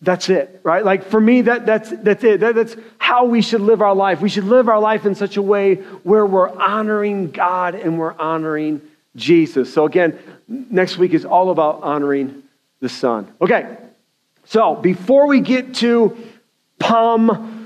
that's 0.00 0.28
it, 0.28 0.60
right? 0.62 0.84
Like 0.84 1.04
for 1.04 1.20
me, 1.20 1.42
that, 1.42 1.66
that's, 1.66 1.90
that's 1.90 2.24
it. 2.24 2.40
That, 2.40 2.54
that's 2.54 2.76
how 2.98 3.26
we 3.26 3.42
should 3.42 3.60
live 3.60 3.82
our 3.82 3.94
life. 3.94 4.20
We 4.20 4.28
should 4.28 4.44
live 4.44 4.68
our 4.68 4.80
life 4.80 5.06
in 5.06 5.14
such 5.14 5.36
a 5.36 5.42
way 5.42 5.76
where 6.02 6.26
we're 6.26 6.48
honoring 6.48 7.30
God 7.30 7.74
and 7.74 7.98
we're 7.98 8.14
honoring 8.18 8.80
Jesus. 9.14 9.72
So 9.72 9.84
again, 9.84 10.18
next 10.48 10.98
week 10.98 11.12
is 11.12 11.24
all 11.24 11.50
about 11.50 11.82
honoring 11.82 12.42
the 12.80 12.88
Son. 12.88 13.32
Okay, 13.40 13.76
so 14.44 14.74
before 14.74 15.26
we 15.26 15.40
get 15.40 15.74
to 15.76 16.16
Palm 16.78 17.61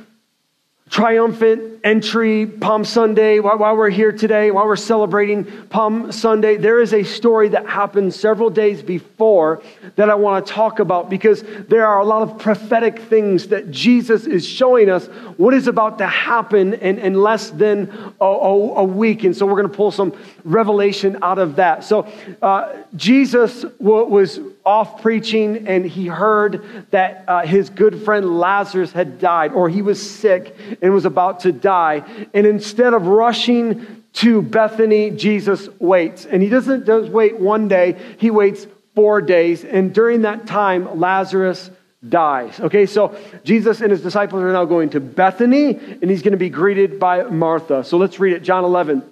triumphant 0.89 1.81
entry 1.83 2.47
Palm 2.47 2.85
Sunday, 2.85 3.41
while 3.41 3.77
we're 3.77 3.91
here 3.91 4.13
today, 4.13 4.51
while 4.51 4.67
we're 4.67 4.77
celebrating 4.77 5.45
Palm 5.69 6.13
Sunday, 6.13 6.57
there 6.57 6.81
is 6.81 6.95
a 6.95 7.03
story 7.03 7.49
that 7.49 7.67
happened 7.67 8.15
several 8.15 8.51
days 8.51 8.83
before 8.83 9.63
that 9.97 10.09
I 10.09 10.15
want 10.15 10.47
to 10.47 10.53
talk 10.53 10.79
about 10.79 11.11
because 11.11 11.43
there 11.69 11.87
are 11.87 11.99
a 12.01 12.05
lot 12.05 12.23
of 12.23 12.39
prophetic 12.39 13.01
things 13.01 13.49
that 13.49 13.71
Jesus 13.71 14.27
is 14.27 14.47
showing 14.47 14.89
us 14.89 15.07
what 15.37 15.55
is 15.55 15.67
about 15.67 15.99
to 15.99 16.07
happen 16.07 16.75
in, 16.75 16.99
in 16.99 17.15
less 17.15 17.51
than 17.51 17.91
a, 18.21 18.25
a, 18.25 18.75
a 18.77 18.85
week. 18.85 19.25
And 19.25 19.37
so 19.37 19.45
we're 19.45 19.61
going 19.61 19.69
to 19.69 19.77
pull 19.77 19.91
some 19.91 20.13
revelation 20.45 21.19
out 21.23 21.39
of 21.39 21.57
that. 21.57 21.83
So 21.83 22.11
uh, 22.43 22.75
Jesus 22.95 23.65
was 23.81 24.41
off 24.67 25.01
preaching 25.01 25.69
and 25.69 25.87
he 25.87 26.09
heard 26.09 26.91
that 26.91 27.25
uh, 27.29 27.47
his 27.47 27.71
good 27.71 28.03
friend 28.03 28.39
Lazarus 28.39 28.91
had 28.91 29.21
died 29.21 29.53
or 29.53 29.69
he 29.69 29.81
was 29.81 30.11
sick 30.11 30.57
and 30.83 30.93
was 30.93 31.05
about 31.05 31.41
to 31.41 31.53
die. 31.53 32.03
And 32.35 32.45
instead 32.45 32.93
of 32.93 33.07
rushing 33.07 34.03
to 34.15 34.43
Bethany, 34.43 35.13
Jesus 35.13 35.69
waits. 35.79 36.27
And 36.27 36.43
he 36.43 36.49
doesn't 36.49 36.85
just 36.85 37.11
wait 37.11 37.39
one 37.39 37.69
day, 37.69 37.97
he 38.19 38.31
waits 38.31 38.67
four 38.97 39.23
days. 39.23 39.65
And 39.65 39.95
during 39.95 40.23
that 40.23 40.47
time, 40.47 40.99
Lazarus 40.99 41.71
dies. 42.09 42.59
Okay, 42.59 42.87
so 42.87 43.17
Jesus 43.45 43.81
and 43.81 43.91
his 43.91 44.01
disciples 44.01 44.43
are 44.43 44.53
now 44.53 44.65
going 44.65 44.91
to 44.91 45.01
Bethany, 45.01 45.77
and 45.77 46.11
he's 46.11 46.23
going 46.23 46.33
to 46.33 46.39
be 46.39 46.51
greeted 46.51 46.99
by 46.99 47.23
Martha. 47.25 47.85
So 47.85 47.99
let's 47.99 48.19
read 48.19 48.33
it 48.33 48.43
John 48.43 48.65
11, 48.65 49.03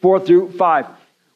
4 0.00 0.20
through 0.20 0.52
5. 0.52 0.86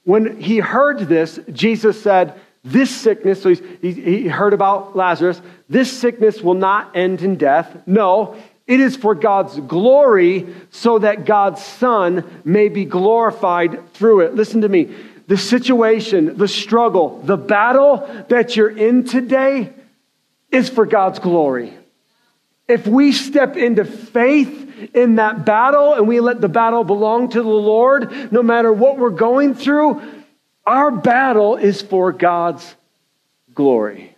When 0.04 0.40
he 0.40 0.58
heard 0.58 1.00
this, 1.00 1.38
Jesus 1.52 2.00
said, 2.02 2.34
This 2.64 2.90
sickness, 2.90 3.42
so 3.42 3.48
he's, 3.48 3.62
he, 3.80 3.92
he 3.92 4.28
heard 4.28 4.52
about 4.52 4.94
Lazarus, 4.94 5.40
this 5.68 5.90
sickness 5.90 6.40
will 6.40 6.54
not 6.54 6.96
end 6.96 7.22
in 7.22 7.36
death. 7.36 7.76
No, 7.86 8.36
it 8.66 8.78
is 8.78 8.96
for 8.96 9.14
God's 9.14 9.58
glory 9.60 10.54
so 10.70 11.00
that 11.00 11.24
God's 11.24 11.62
Son 11.62 12.40
may 12.44 12.68
be 12.68 12.84
glorified 12.84 13.92
through 13.94 14.20
it. 14.20 14.34
Listen 14.34 14.60
to 14.60 14.68
me. 14.68 14.94
The 15.26 15.36
situation, 15.36 16.36
the 16.36 16.48
struggle, 16.48 17.20
the 17.22 17.36
battle 17.36 18.08
that 18.28 18.56
you're 18.56 18.70
in 18.70 19.04
today 19.04 19.72
is 20.50 20.68
for 20.68 20.86
God's 20.86 21.18
glory. 21.18 21.74
If 22.68 22.86
we 22.86 23.12
step 23.12 23.56
into 23.56 23.84
faith 23.84 24.90
in 24.94 25.16
that 25.16 25.44
battle 25.44 25.94
and 25.94 26.06
we 26.06 26.20
let 26.20 26.40
the 26.40 26.48
battle 26.48 26.84
belong 26.84 27.30
to 27.30 27.42
the 27.42 27.48
Lord, 27.48 28.32
no 28.32 28.42
matter 28.42 28.72
what 28.72 28.98
we're 28.98 29.10
going 29.10 29.54
through, 29.54 30.00
our 30.64 30.90
battle 30.90 31.56
is 31.56 31.82
for 31.82 32.12
God's 32.12 32.74
glory. 33.54 34.14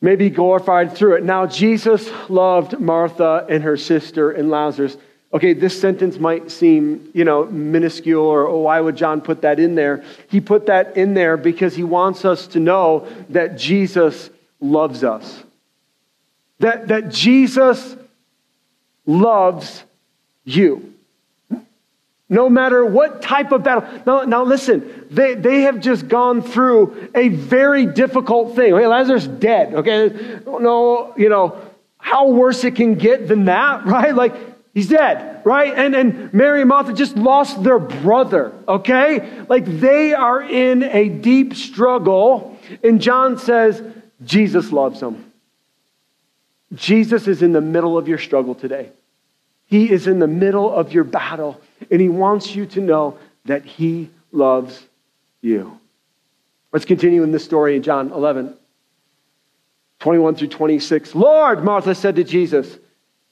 May 0.00 0.16
be 0.16 0.30
glorified 0.30 0.94
through 0.94 1.14
it. 1.14 1.24
Now, 1.24 1.46
Jesus 1.46 2.10
loved 2.28 2.78
Martha 2.78 3.46
and 3.48 3.62
her 3.64 3.76
sister 3.76 4.30
and 4.30 4.50
Lazarus. 4.50 4.96
Okay, 5.32 5.52
this 5.52 5.80
sentence 5.80 6.18
might 6.18 6.50
seem, 6.50 7.10
you 7.14 7.24
know, 7.24 7.46
minuscule 7.46 8.22
or 8.22 8.46
oh, 8.46 8.58
why 8.58 8.80
would 8.80 8.96
John 8.96 9.20
put 9.20 9.42
that 9.42 9.58
in 9.58 9.74
there? 9.74 10.04
He 10.28 10.40
put 10.40 10.66
that 10.66 10.96
in 10.96 11.14
there 11.14 11.36
because 11.36 11.74
he 11.74 11.84
wants 11.84 12.24
us 12.24 12.46
to 12.48 12.60
know 12.60 13.08
that 13.30 13.56
Jesus 13.56 14.30
loves 14.60 15.02
us. 15.02 15.42
That, 16.60 16.88
that 16.88 17.08
Jesus 17.10 17.96
loves 19.06 19.82
you. 20.44 20.93
No 22.28 22.48
matter 22.48 22.84
what 22.84 23.20
type 23.20 23.52
of 23.52 23.62
battle. 23.62 23.84
Now, 24.06 24.22
now 24.22 24.44
listen, 24.44 25.06
they, 25.10 25.34
they 25.34 25.62
have 25.62 25.80
just 25.80 26.08
gone 26.08 26.42
through 26.42 27.10
a 27.14 27.28
very 27.28 27.86
difficult 27.86 28.56
thing. 28.56 28.72
Okay, 28.72 28.86
Lazarus 28.86 29.26
dead. 29.26 29.74
Okay, 29.74 30.40
no, 30.46 31.12
you 31.16 31.28
know, 31.28 31.60
how 31.98 32.28
worse 32.28 32.64
it 32.64 32.76
can 32.76 32.94
get 32.94 33.28
than 33.28 33.44
that, 33.44 33.86
right? 33.86 34.14
Like, 34.14 34.34
He's 34.74 34.88
dead, 34.88 35.42
right? 35.44 35.72
And, 35.72 35.94
and 35.94 36.34
Mary 36.34 36.60
and 36.60 36.68
Martha 36.68 36.92
just 36.92 37.16
lost 37.16 37.62
their 37.62 37.78
brother, 37.78 38.52
okay? 38.66 39.44
Like 39.48 39.66
they 39.66 40.12
are 40.12 40.42
in 40.42 40.82
a 40.82 41.08
deep 41.08 41.54
struggle. 41.54 42.58
And 42.82 43.00
John 43.00 43.38
says, 43.38 43.80
Jesus 44.24 44.72
loves 44.72 44.98
them. 44.98 45.32
Jesus 46.74 47.28
is 47.28 47.40
in 47.40 47.52
the 47.52 47.60
middle 47.60 47.96
of 47.96 48.08
your 48.08 48.18
struggle 48.18 48.56
today. 48.56 48.90
He 49.66 49.88
is 49.88 50.08
in 50.08 50.18
the 50.18 50.26
middle 50.26 50.74
of 50.74 50.92
your 50.92 51.04
battle, 51.04 51.60
and 51.90 52.00
he 52.00 52.08
wants 52.08 52.54
you 52.54 52.66
to 52.66 52.80
know 52.80 53.18
that 53.44 53.64
he 53.64 54.10
loves 54.32 54.82
you. 55.40 55.78
Let's 56.72 56.84
continue 56.84 57.22
in 57.22 57.30
this 57.30 57.44
story 57.44 57.76
in 57.76 57.82
John 57.82 58.10
11, 58.10 58.54
21 60.00 60.34
through 60.34 60.48
26. 60.48 61.14
Lord, 61.14 61.62
Martha 61.62 61.94
said 61.94 62.16
to 62.16 62.24
Jesus, 62.24 62.76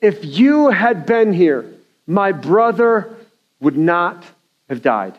if 0.00 0.24
you 0.24 0.70
had 0.70 1.06
been 1.06 1.32
here, 1.32 1.64
my 2.06 2.32
brother 2.32 3.14
would 3.60 3.76
not 3.76 4.24
have 4.68 4.82
died. 4.82 5.16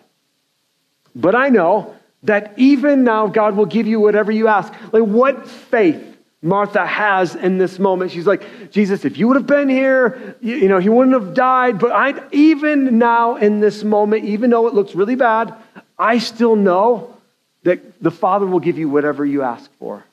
But 1.15 1.35
I 1.35 1.49
know 1.49 1.95
that 2.23 2.53
even 2.57 3.03
now 3.03 3.27
God 3.27 3.55
will 3.55 3.65
give 3.65 3.87
you 3.87 3.99
whatever 3.99 4.31
you 4.31 4.47
ask. 4.47 4.73
Like 4.91 5.03
what 5.03 5.47
faith 5.47 6.12
Martha 6.43 6.85
has 6.85 7.35
in 7.35 7.57
this 7.57 7.79
moment. 7.79 8.11
She's 8.11 8.27
like, 8.27 8.69
Jesus, 8.69 9.05
if 9.05 9.17
you 9.17 9.29
would 9.29 9.37
have 9.37 9.47
been 9.47 9.69
here, 9.69 10.35
you, 10.41 10.55
you 10.55 10.67
know, 10.67 10.77
he 10.77 10.89
wouldn't 10.89 11.13
have 11.13 11.33
died. 11.33 11.79
But 11.79 11.93
I, 11.93 12.21
even 12.33 12.97
now 12.97 13.37
in 13.37 13.61
this 13.61 13.83
moment, 13.83 14.25
even 14.25 14.49
though 14.49 14.67
it 14.67 14.73
looks 14.73 14.93
really 14.93 15.15
bad, 15.15 15.55
I 15.97 16.17
still 16.17 16.57
know 16.57 17.15
that 17.63 18.03
the 18.03 18.11
Father 18.11 18.45
will 18.45 18.59
give 18.59 18.77
you 18.77 18.89
whatever 18.89 19.25
you 19.25 19.41
ask 19.41 19.71
for. 19.79 20.03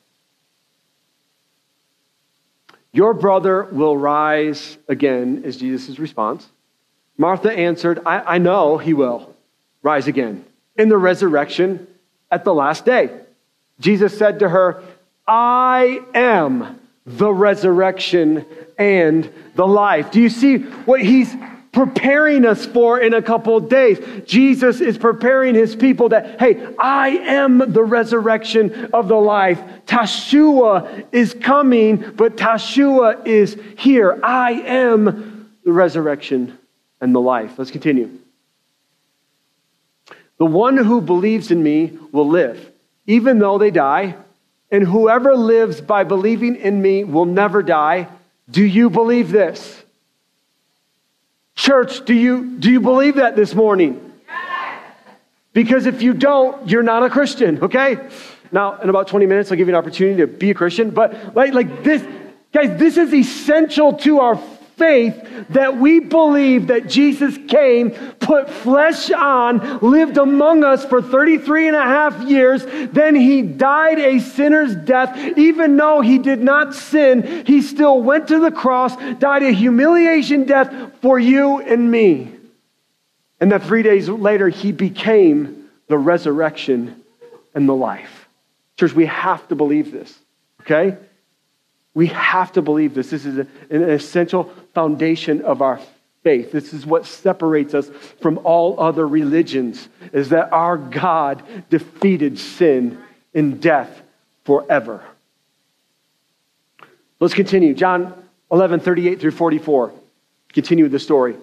Your 2.93 3.13
brother 3.13 3.63
will 3.63 3.97
rise 3.97 4.77
again, 4.87 5.43
is 5.43 5.57
Jesus' 5.57 5.99
response. 5.99 6.47
Martha 7.17 7.51
answered, 7.51 7.99
I, 8.05 8.35
I 8.35 8.37
know 8.37 8.77
he 8.77 8.93
will 8.93 9.35
rise 9.83 10.07
again 10.07 10.45
in 10.77 10.87
the 10.87 10.97
resurrection 10.97 11.87
at 12.31 12.45
the 12.45 12.53
last 12.53 12.85
day. 12.85 13.09
Jesus 13.81 14.17
said 14.17 14.39
to 14.39 14.47
her, 14.47 14.81
I 15.27 16.01
am 16.13 16.79
the 17.05 17.31
resurrection 17.31 18.45
and 18.77 19.31
the 19.55 19.67
life. 19.67 20.11
Do 20.11 20.21
you 20.21 20.29
see 20.29 20.57
what 20.57 21.01
he's 21.01 21.33
preparing 21.71 22.45
us 22.45 22.65
for 22.65 22.99
in 22.99 23.13
a 23.13 23.21
couple 23.21 23.59
days. 23.59 23.99
Jesus 24.25 24.81
is 24.81 24.97
preparing 24.97 25.55
his 25.55 25.75
people 25.75 26.09
that, 26.09 26.39
hey, 26.39 26.67
I 26.77 27.09
am 27.09 27.71
the 27.71 27.83
resurrection 27.83 28.89
of 28.93 29.07
the 29.07 29.15
life. 29.15 29.61
Teshuah 29.85 31.05
is 31.11 31.33
coming, 31.33 32.11
but 32.15 32.35
Teshuah 32.35 33.25
is 33.25 33.57
here. 33.77 34.19
I 34.21 34.51
am 34.51 35.49
the 35.63 35.71
resurrection 35.71 36.57
and 36.99 37.15
the 37.15 37.21
life. 37.21 37.57
Let's 37.57 37.71
continue. 37.71 38.19
The 40.37 40.45
one 40.45 40.75
who 40.75 41.01
believes 41.01 41.51
in 41.51 41.61
me 41.63 41.97
will 42.11 42.27
live, 42.27 42.69
even 43.05 43.39
though 43.39 43.57
they 43.57 43.71
die, 43.71 44.15
and 44.71 44.83
whoever 44.83 45.35
lives 45.35 45.81
by 45.81 46.03
believing 46.03 46.55
in 46.55 46.81
me 46.81 47.03
will 47.03 47.25
never 47.25 47.61
die. 47.61 48.07
Do 48.49 48.63
you 48.63 48.89
believe 48.89 49.29
this? 49.29 49.83
Church, 51.55 52.05
do 52.05 52.13
you, 52.13 52.57
do 52.57 52.71
you 52.71 52.79
believe 52.79 53.15
that 53.15 53.35
this 53.35 53.53
morning? 53.53 54.07
Because 55.53 55.85
if 55.85 56.01
you 56.01 56.13
don't, 56.13 56.69
you're 56.69 56.83
not 56.83 57.03
a 57.03 57.09
Christian, 57.09 57.61
okay? 57.61 57.97
Now, 58.53 58.79
in 58.79 58.89
about 58.89 59.07
20 59.07 59.25
minutes, 59.25 59.51
I'll 59.51 59.57
give 59.57 59.67
you 59.67 59.73
an 59.73 59.77
opportunity 59.77 60.21
to 60.21 60.27
be 60.27 60.51
a 60.51 60.53
Christian. 60.53 60.91
But 60.91 61.35
like, 61.35 61.53
like 61.53 61.83
this, 61.83 62.03
guys, 62.53 62.79
this 62.79 62.97
is 62.97 63.13
essential 63.13 63.93
to 63.97 64.19
our 64.19 64.41
faith 64.81 65.45
that 65.49 65.77
we 65.77 65.99
believe 65.99 66.67
that 66.67 66.87
Jesus 66.87 67.37
came, 67.47 67.91
put 67.91 68.49
flesh 68.49 69.11
on, 69.11 69.77
lived 69.77 70.17
among 70.17 70.63
us 70.63 70.83
for 70.83 71.03
33 71.03 71.67
and 71.67 71.77
a 71.77 71.83
half 71.83 72.19
years. 72.23 72.65
Then 72.91 73.13
he 73.13 73.43
died 73.43 73.99
a 73.99 74.19
sinner's 74.19 74.75
death. 74.75 75.15
Even 75.37 75.77
though 75.77 76.01
he 76.01 76.17
did 76.17 76.41
not 76.41 76.73
sin, 76.73 77.45
he 77.45 77.61
still 77.61 78.01
went 78.01 78.29
to 78.29 78.39
the 78.39 78.49
cross, 78.49 78.95
died 79.19 79.43
a 79.43 79.51
humiliation 79.51 80.45
death 80.45 80.73
for 80.99 81.19
you 81.19 81.59
and 81.59 81.91
me. 81.91 82.31
And 83.39 83.51
that 83.51 83.61
three 83.61 83.83
days 83.83 84.09
later, 84.09 84.49
he 84.49 84.71
became 84.71 85.69
the 85.89 85.97
resurrection 85.97 87.03
and 87.53 87.69
the 87.69 87.75
life. 87.75 88.27
Church, 88.77 88.93
we 88.93 89.05
have 89.05 89.47
to 89.49 89.55
believe 89.55 89.91
this, 89.91 90.17
okay? 90.61 90.97
We 91.93 92.07
have 92.07 92.53
to 92.53 92.61
believe 92.61 92.93
this. 92.93 93.09
This 93.09 93.25
is 93.25 93.37
an 93.37 93.49
essential 93.69 94.45
foundation 94.73 95.41
of 95.41 95.61
our 95.61 95.79
faith. 96.23 96.51
This 96.51 96.73
is 96.73 96.85
what 96.85 97.05
separates 97.05 97.73
us 97.73 97.89
from 98.21 98.39
all 98.43 98.79
other 98.79 99.07
religions 99.07 99.89
is 100.13 100.29
that 100.29 100.53
our 100.53 100.77
God 100.77 101.43
defeated 101.69 102.37
sin 102.37 102.97
and 103.33 103.61
death 103.61 104.01
forever. 104.45 105.03
Let's 107.19 107.33
continue. 107.33 107.73
John 107.73 108.13
11, 108.51 108.79
38 108.81 109.19
through 109.19 109.31
44. 109.31 109.93
Continue 110.53 110.89
the 110.89 110.99
story. 110.99 111.35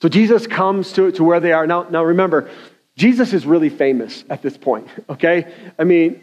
So 0.00 0.08
Jesus 0.08 0.46
comes 0.46 0.92
to, 0.94 1.12
to 1.12 1.24
where 1.24 1.40
they 1.40 1.52
are. 1.52 1.66
Now, 1.66 1.84
now 1.84 2.04
remember, 2.04 2.50
Jesus 2.96 3.32
is 3.32 3.46
really 3.46 3.70
famous 3.70 4.24
at 4.28 4.42
this 4.42 4.56
point, 4.56 4.88
okay? 5.08 5.52
I 5.78 5.84
mean, 5.84 6.20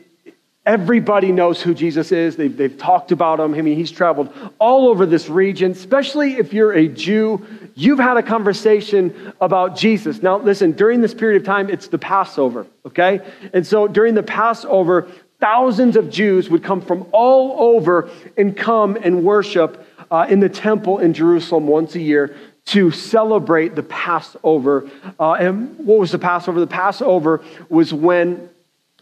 Everybody 0.65 1.31
knows 1.31 1.61
who 1.61 1.73
Jesus 1.73 2.11
is. 2.11 2.35
They've, 2.35 2.55
they've 2.55 2.77
talked 2.77 3.11
about 3.11 3.39
him. 3.39 3.53
I 3.55 3.61
mean, 3.61 3.77
he's 3.77 3.91
traveled 3.91 4.31
all 4.59 4.87
over 4.87 5.05
this 5.05 5.29
region, 5.29 5.71
especially 5.71 6.33
if 6.33 6.53
you're 6.53 6.73
a 6.73 6.87
Jew. 6.87 7.45
You've 7.75 7.99
had 7.99 8.17
a 8.17 8.23
conversation 8.23 9.33
about 9.41 9.75
Jesus. 9.75 10.21
Now, 10.21 10.37
listen, 10.37 10.73
during 10.73 11.01
this 11.01 11.13
period 11.13 11.41
of 11.41 11.45
time, 11.45 11.69
it's 11.69 11.87
the 11.87 11.97
Passover, 11.97 12.67
okay? 12.85 13.21
And 13.53 13.65
so 13.65 13.87
during 13.87 14.13
the 14.13 14.23
Passover, 14.23 15.09
thousands 15.39 15.95
of 15.95 16.09
Jews 16.09 16.49
would 16.49 16.63
come 16.63 16.81
from 16.81 17.07
all 17.13 17.75
over 17.75 18.09
and 18.37 18.55
come 18.55 18.97
and 19.01 19.23
worship 19.23 19.87
uh, 20.11 20.27
in 20.29 20.39
the 20.39 20.49
temple 20.49 20.99
in 20.99 21.13
Jerusalem 21.13 21.67
once 21.67 21.95
a 21.95 22.01
year 22.01 22.35
to 22.65 22.91
celebrate 22.91 23.75
the 23.75 23.83
Passover. 23.83 24.89
Uh, 25.19 25.33
and 25.33 25.77
what 25.79 25.99
was 25.99 26.11
the 26.11 26.19
Passover? 26.19 26.59
The 26.59 26.67
Passover 26.67 27.43
was 27.69 27.93
when 27.93 28.49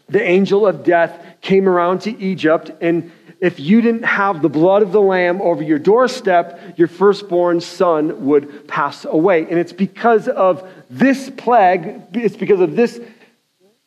the 0.08 0.22
angel 0.22 0.66
of 0.66 0.84
death 0.84 1.24
came 1.40 1.68
around 1.68 2.00
to 2.02 2.18
Egypt, 2.20 2.70
and 2.80 3.10
if 3.40 3.60
you 3.60 3.80
didn't 3.80 4.02
have 4.04 4.42
the 4.42 4.48
blood 4.48 4.82
of 4.82 4.90
the 4.90 5.00
lamb 5.00 5.40
over 5.40 5.62
your 5.62 5.78
doorstep, 5.78 6.76
your 6.76 6.88
firstborn 6.88 7.60
son 7.60 8.26
would 8.26 8.66
pass 8.66 9.04
away. 9.04 9.42
And 9.48 9.58
it's 9.58 9.72
because 9.72 10.26
of 10.28 10.68
this 10.90 11.30
plague, 11.30 12.02
it's 12.14 12.36
because 12.36 12.60
of 12.60 12.74
this 12.74 13.00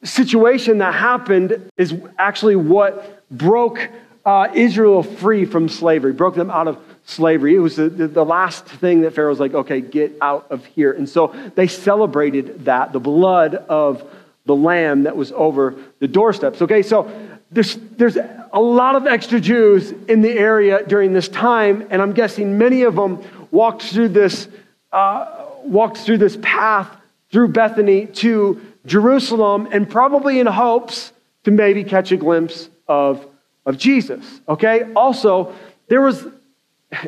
situation 0.03 0.77
that 0.77 0.93
happened, 0.93 1.69
is 1.75 1.93
actually 2.17 2.55
what 2.55 3.27
broke 3.29 3.89
uh, 4.25 4.47
Israel 4.53 5.03
free 5.03 5.45
from 5.45 5.67
slavery, 5.67 6.13
broke 6.13 6.35
them 6.35 6.49
out 6.49 6.67
of 6.67 6.77
slavery. 7.05 7.55
It 7.55 7.59
was 7.59 7.75
the, 7.75 7.89
the 7.89 8.23
last 8.23 8.65
thing 8.65 9.01
that 9.01 9.13
Pharaoh 9.13 9.31
was 9.31 9.39
like, 9.39 9.53
okay, 9.53 9.81
get 9.81 10.15
out 10.21 10.47
of 10.49 10.63
here. 10.65 10.93
And 10.93 11.09
so 11.09 11.35
they 11.55 11.67
celebrated 11.67 12.65
that, 12.65 12.93
the 12.93 12.99
blood 12.99 13.55
of 13.55 14.09
the 14.45 14.55
lamb 14.55 15.03
that 15.03 15.15
was 15.15 15.31
over 15.31 15.75
the 15.99 16.07
doorsteps. 16.07 16.61
Okay, 16.61 16.81
so 16.81 17.11
there's, 17.51 17.75
there's 17.75 18.17
a 18.17 18.59
lot 18.59 18.95
of 18.95 19.07
extra 19.07 19.39
Jews 19.39 19.91
in 20.07 20.21
the 20.21 20.31
area 20.31 20.85
during 20.85 21.13
this 21.13 21.27
time, 21.27 21.87
and 21.89 22.01
I'm 22.01 22.13
guessing 22.13 22.57
many 22.57 22.83
of 22.83 22.95
them 22.95 23.23
walked 23.51 23.83
through 23.83 24.09
this, 24.09 24.47
uh, 24.91 25.45
walked 25.63 25.97
through 25.97 26.17
this 26.17 26.37
path 26.41 26.89
through 27.31 27.49
Bethany 27.49 28.07
to 28.07 28.61
Jerusalem, 28.85 29.67
and 29.71 29.89
probably 29.89 30.39
in 30.39 30.47
hopes 30.47 31.13
to 31.43 31.51
maybe 31.51 31.83
catch 31.83 32.11
a 32.11 32.17
glimpse 32.17 32.69
of, 32.87 33.25
of 33.65 33.77
Jesus. 33.77 34.41
Okay. 34.47 34.91
Also, 34.95 35.53
there 35.87 36.01
was 36.01 36.25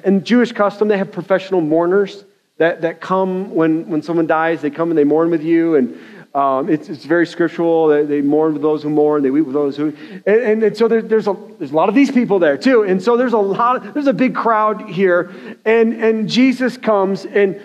in 0.03 0.23
Jewish 0.23 0.51
custom, 0.51 0.87
they 0.87 0.97
have 0.97 1.11
professional 1.11 1.61
mourners 1.61 2.23
that, 2.57 2.81
that 2.81 3.01
come 3.01 3.53
when, 3.53 3.89
when 3.89 4.01
someone 4.01 4.27
dies. 4.27 4.61
They 4.61 4.69
come 4.69 4.89
and 4.89 4.97
they 4.97 5.03
mourn 5.03 5.29
with 5.29 5.43
you. 5.43 5.75
And 5.75 5.99
um, 6.35 6.67
it's, 6.67 6.89
it's 6.89 7.05
very 7.05 7.27
scriptural. 7.27 7.87
They, 7.87 8.05
they, 8.05 8.21
mourn 8.21 8.53
with 8.53 8.63
those 8.63 8.81
who 8.81 8.89
mourn. 8.89 9.21
They 9.21 9.29
weep 9.29 9.45
with 9.45 9.53
those 9.53 9.77
who. 9.77 9.95
And, 10.25 10.27
and, 10.27 10.63
and 10.63 10.75
so 10.75 10.87
there, 10.87 11.01
there's, 11.01 11.27
a, 11.27 11.37
there's 11.59 11.71
a 11.71 11.75
lot 11.75 11.89
of 11.89 11.95
these 11.95 12.09
people 12.09 12.39
there 12.39 12.57
too. 12.57 12.83
And 12.83 13.01
so 13.01 13.17
there's 13.17 13.33
a 13.33 13.37
lot, 13.37 13.93
there's 13.93 14.07
a 14.07 14.13
big 14.13 14.33
crowd 14.33 14.89
here. 14.89 15.31
And, 15.63 15.93
and 15.93 16.27
Jesus 16.27 16.75
comes 16.75 17.25
and 17.25 17.61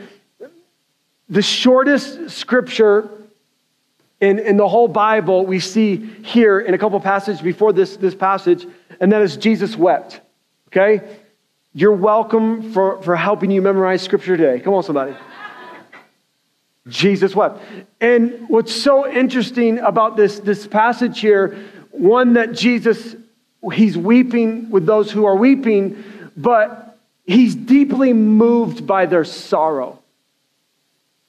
the 1.31 1.41
shortest 1.43 2.31
scripture 2.31 3.09
in, 4.21 4.39
in 4.39 4.57
the 4.57 4.69
whole 4.69 4.89
Bible 4.89 5.47
we 5.47 5.61
see 5.61 5.97
here 5.97 6.61
in 6.61 6.75
a 6.75 6.79
couple 6.79 6.99
passages 7.01 7.41
before 7.41 7.73
this, 7.73 7.97
this 7.97 8.15
passage, 8.15 8.67
and 9.01 9.13
that 9.13 9.23
is 9.23 9.37
Jesus 9.37 9.77
wept. 9.77 10.21
Okay? 10.69 11.17
You're 11.73 11.93
welcome 11.93 12.73
for, 12.73 13.01
for 13.03 13.17
helping 13.17 13.51
you 13.51 13.63
memorize 13.63 14.03
scripture 14.03 14.37
today. 14.37 14.61
Come 14.61 14.75
on, 14.75 14.83
somebody. 14.83 15.15
Jesus 16.89 17.35
wept. 17.35 17.61
And 18.01 18.49
what's 18.49 18.75
so 18.75 19.11
interesting 19.11 19.79
about 19.79 20.17
this, 20.17 20.41
this 20.41 20.67
passage 20.67 21.21
here, 21.21 21.57
one 21.91 22.35
that 22.35 22.53
Jesus, 22.53 23.17
he's 23.73 23.97
weeping 23.97 24.71
with 24.71 24.87
those 24.87 25.11
who 25.11 25.27
are 25.27 25.37
weeping, 25.37 26.03
but 26.37 26.99
he's 27.27 27.55
deeply 27.55 28.13
moved 28.13 28.87
by 28.87 29.07
their 29.07 29.25
sorrow. 29.25 29.99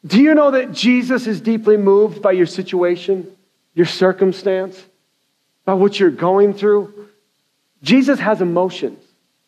Do 0.06 0.22
you 0.22 0.34
know 0.34 0.52
that 0.52 0.72
Jesus 0.72 1.28
is 1.28 1.42
deeply 1.42 1.76
moved 1.76 2.22
by 2.22 2.32
your 2.32 2.46
situation, 2.46 3.28
your 3.74 3.86
circumstance, 3.86 4.82
by 5.66 5.74
what 5.74 6.00
you're 6.00 6.10
going 6.10 6.54
through? 6.54 7.08
Jesus 7.84 8.20
has 8.20 8.42
emotions. 8.42 9.04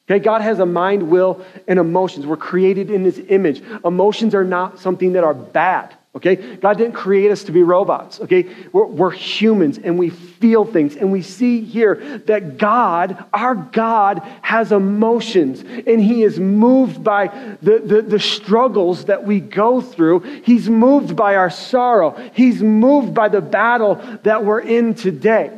Okay, 0.10 0.20
God 0.20 0.42
has 0.42 0.60
a 0.60 0.66
mind, 0.66 1.10
will, 1.10 1.46
and 1.68 1.80
emotions. 1.80 2.26
We're 2.26 2.36
created 2.36 2.92
in 2.92 3.06
his 3.06 3.20
image. 3.30 3.62
Emotions 3.86 4.36
are 4.36 4.44
not 4.44 4.80
something 4.80 5.14
that 5.14 5.24
are 5.24 5.34
bad. 5.34 5.96
Okay? 6.14 6.58
God 6.58 6.78
didn't 6.78 6.94
create 6.94 7.32
us 7.32 7.46
to 7.46 7.54
be 7.54 7.64
robots. 7.64 8.20
Okay? 8.20 8.50
We're, 8.74 8.86
we're, 8.86 9.12
humans 9.12 9.78
and 9.78 9.98
we 9.98 10.10
feel 10.10 10.66
things. 10.66 10.98
And 10.98 11.12
we 11.12 11.22
see 11.22 11.64
here 11.64 12.20
that 12.26 12.58
God, 12.58 13.24
our 13.34 13.56
God, 13.56 14.22
has 14.42 14.74
emotions 14.74 15.62
and 15.62 16.02
He 16.02 16.24
is 16.24 16.38
moved 16.38 17.02
by 17.02 17.28
the, 17.62 17.80
the, 17.80 18.02
the 18.02 18.20
struggles 18.20 19.06
that 19.06 19.24
we 19.24 19.40
go 19.40 19.80
through. 19.80 20.20
He's 20.44 20.70
moved 20.70 21.16
by 21.16 21.36
our 21.36 21.50
sorrow. 21.50 22.12
He's 22.34 22.62
moved 22.62 23.14
by 23.14 23.30
the 23.30 23.42
battle 23.42 23.96
that 24.24 24.44
we're 24.44 24.60
in 24.60 24.96
today. 24.96 25.58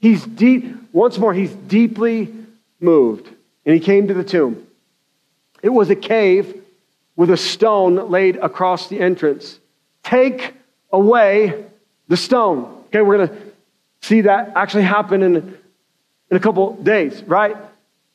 He's 0.00 0.24
deep, 0.24 0.76
once 0.92 1.16
more, 1.18 1.32
He's 1.32 1.52
deeply 1.52 2.34
moved. 2.78 3.26
And 3.64 3.74
He 3.74 3.80
came 3.80 4.08
to 4.08 4.14
the 4.14 4.24
tomb. 4.24 4.66
It 5.62 5.70
was 5.70 5.88
a 5.88 5.96
cave 5.96 6.62
with 7.16 7.30
a 7.30 7.36
stone 7.38 8.10
laid 8.10 8.36
across 8.36 8.88
the 8.88 9.00
entrance 9.00 9.58
take 10.08 10.54
away 10.90 11.66
the 12.08 12.16
stone. 12.16 12.64
Okay, 12.86 13.02
we're 13.02 13.18
going 13.18 13.28
to 13.28 13.36
see 14.00 14.22
that 14.22 14.52
actually 14.56 14.84
happen 14.84 15.22
in, 15.22 15.36
in 16.30 16.36
a 16.36 16.40
couple 16.40 16.74
days, 16.76 17.22
right? 17.24 17.56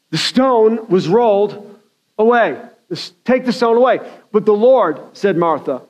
The 0.10 0.18
stone 0.18 0.88
was 0.88 1.08
rolled 1.08 1.80
away. 2.18 2.60
Take 3.24 3.46
the 3.46 3.54
stone 3.54 3.78
away. 3.78 4.00
But 4.32 4.46
the 4.46 4.54
Lord, 4.54 5.00
said 5.14 5.38
Martha, 5.38 5.82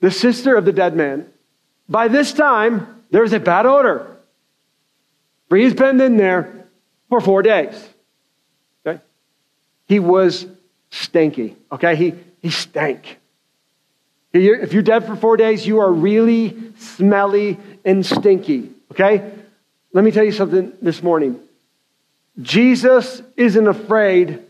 the 0.00 0.10
sister 0.10 0.56
of 0.56 0.64
the 0.64 0.72
dead 0.72 0.94
man, 0.94 1.28
by 1.88 2.08
this 2.08 2.32
time 2.32 3.02
there's 3.10 3.32
a 3.32 3.40
bad 3.40 3.66
odor. 3.66 4.06
For 5.48 5.56
he's 5.56 5.74
been 5.74 6.00
in 6.00 6.16
there 6.16 6.66
for 7.08 7.20
four 7.20 7.42
days. 7.42 7.74
Okay? 8.86 9.00
He 9.86 9.98
was 9.98 10.46
stinky. 10.90 11.56
Okay? 11.72 11.96
He, 11.96 12.14
he 12.40 12.50
stank. 12.50 13.19
If 14.32 14.72
you're 14.72 14.82
dead 14.82 15.06
for 15.06 15.16
four 15.16 15.36
days, 15.36 15.66
you 15.66 15.80
are 15.80 15.90
really 15.90 16.56
smelly 16.78 17.58
and 17.84 18.04
stinky, 18.06 18.70
okay? 18.92 19.32
Let 19.92 20.04
me 20.04 20.12
tell 20.12 20.24
you 20.24 20.32
something 20.32 20.72
this 20.80 21.02
morning. 21.02 21.40
Jesus 22.40 23.22
isn't 23.36 23.66
afraid 23.66 24.40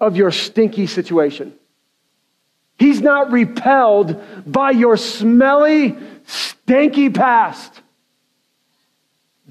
of 0.00 0.16
your 0.16 0.32
stinky 0.32 0.86
situation. 0.86 1.54
He's 2.78 3.00
not 3.00 3.32
repelled 3.32 4.20
by 4.46 4.70
your 4.70 4.96
smelly, 4.96 5.96
stinky 6.26 7.10
past. 7.10 7.80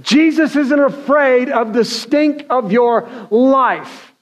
Jesus 0.01 0.55
isn't 0.55 0.79
afraid 0.79 1.49
of 1.49 1.73
the 1.73 1.83
stink 1.83 2.45
of 2.49 2.71
your 2.71 3.09
life. 3.31 4.13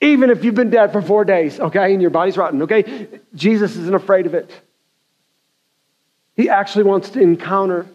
Even 0.00 0.30
if 0.30 0.44
you've 0.44 0.54
been 0.54 0.70
dead 0.70 0.92
for 0.92 1.00
four 1.00 1.24
days, 1.24 1.58
okay, 1.58 1.92
and 1.92 2.02
your 2.02 2.10
body's 2.10 2.36
rotten, 2.36 2.62
okay? 2.62 3.08
Jesus 3.34 3.76
isn't 3.76 3.94
afraid 3.94 4.26
of 4.26 4.34
it. 4.34 4.50
He 6.36 6.50
actually 6.50 6.84
wants 6.84 7.10
to 7.10 7.20
encounter 7.20 7.86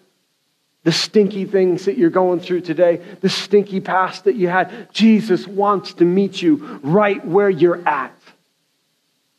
the 0.83 0.91
stinky 0.91 1.45
things 1.45 1.85
that 1.85 1.97
you're 1.97 2.09
going 2.09 2.39
through 2.39 2.61
today, 2.61 3.01
the 3.21 3.29
stinky 3.29 3.79
past 3.79 4.23
that 4.23 4.35
you 4.35 4.47
had. 4.47 4.91
Jesus 4.91 5.47
wants 5.47 5.93
to 5.95 6.05
meet 6.05 6.41
you 6.41 6.79
right 6.81 7.23
where 7.23 7.51
you're 7.51 7.87
at. 7.87 8.17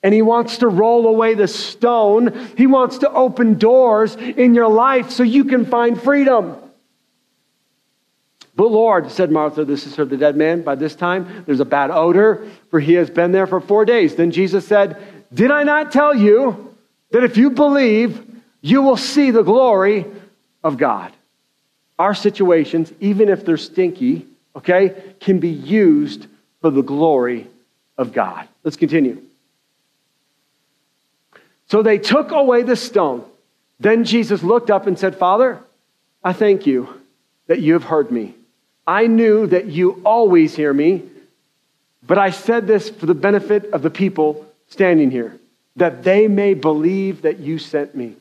And 0.04 0.14
he 0.14 0.22
wants 0.22 0.58
to 0.58 0.68
roll 0.68 1.08
away 1.08 1.34
the 1.34 1.48
stone. 1.48 2.50
He 2.56 2.68
wants 2.68 2.98
to 2.98 3.10
open 3.10 3.58
doors 3.58 4.14
in 4.14 4.54
your 4.54 4.68
life 4.68 5.10
so 5.10 5.24
you 5.24 5.44
can 5.44 5.66
find 5.66 6.00
freedom. 6.00 6.56
But 8.62 8.70
Lord, 8.70 9.10
said 9.10 9.32
Martha, 9.32 9.64
the 9.64 9.76
sister 9.76 10.02
of 10.02 10.08
the 10.08 10.16
dead 10.16 10.36
man. 10.36 10.62
By 10.62 10.76
this 10.76 10.94
time, 10.94 11.42
there's 11.46 11.58
a 11.58 11.64
bad 11.64 11.90
odor, 11.90 12.48
for 12.70 12.78
he 12.78 12.92
has 12.92 13.10
been 13.10 13.32
there 13.32 13.48
for 13.48 13.60
four 13.60 13.84
days. 13.84 14.14
Then 14.14 14.30
Jesus 14.30 14.64
said, 14.64 15.02
Did 15.34 15.50
I 15.50 15.64
not 15.64 15.90
tell 15.90 16.14
you 16.14 16.72
that 17.10 17.24
if 17.24 17.36
you 17.36 17.50
believe, 17.50 18.24
you 18.60 18.80
will 18.82 18.96
see 18.96 19.32
the 19.32 19.42
glory 19.42 20.06
of 20.62 20.76
God? 20.76 21.12
Our 21.98 22.14
situations, 22.14 22.92
even 23.00 23.28
if 23.28 23.44
they're 23.44 23.56
stinky, 23.56 24.28
okay, 24.54 24.94
can 25.18 25.40
be 25.40 25.50
used 25.50 26.28
for 26.60 26.70
the 26.70 26.82
glory 26.82 27.48
of 27.98 28.12
God. 28.12 28.46
Let's 28.62 28.76
continue. 28.76 29.20
So 31.66 31.82
they 31.82 31.98
took 31.98 32.30
away 32.30 32.62
the 32.62 32.76
stone. 32.76 33.24
Then 33.80 34.04
Jesus 34.04 34.44
looked 34.44 34.70
up 34.70 34.86
and 34.86 34.96
said, 34.96 35.16
Father, 35.16 35.58
I 36.22 36.32
thank 36.32 36.64
you 36.64 37.00
that 37.48 37.60
you 37.60 37.72
have 37.72 37.82
heard 37.82 38.12
me. 38.12 38.36
I 38.86 39.06
knew 39.06 39.46
that 39.46 39.66
you 39.66 40.00
always 40.04 40.54
hear 40.54 40.72
me, 40.72 41.02
but 42.02 42.18
I 42.18 42.30
said 42.30 42.66
this 42.66 42.90
for 42.90 43.06
the 43.06 43.14
benefit 43.14 43.72
of 43.72 43.82
the 43.82 43.90
people 43.90 44.46
standing 44.68 45.10
here, 45.10 45.38
that 45.76 46.02
they 46.02 46.26
may 46.26 46.54
believe 46.54 47.22
that 47.22 47.38
you 47.38 47.58
sent 47.58 47.94
me. 47.94 48.16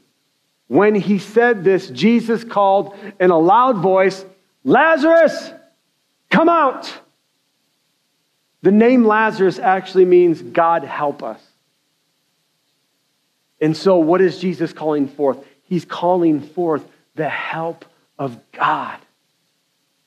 When 0.68 0.96
he 0.96 1.20
said 1.20 1.64
this, 1.64 1.90
Jesus 1.90 2.44
called 2.44 2.96
in 3.20 3.32
a 3.32 3.38
loud 3.38 3.78
voice, 3.78 4.24
Lazarus, 4.64 5.52
come 6.30 6.48
out. 6.48 6.94
The 8.62 8.72
name 8.72 9.06
Lazarus 9.06 9.58
actually 9.58 10.06
means 10.06 10.42
God 10.42 10.84
help 10.84 11.24
us. 11.24 11.42
And 13.60 13.76
so, 13.76 13.98
what 13.98 14.22
is 14.22 14.40
Jesus 14.40 14.74
calling 14.74 15.08
forth? 15.08 15.38
He's 15.64 15.86
calling 15.86 16.42
forth 16.42 16.88
the 17.16 17.30
help 17.30 17.86
of 18.18 18.40
God 18.52 19.00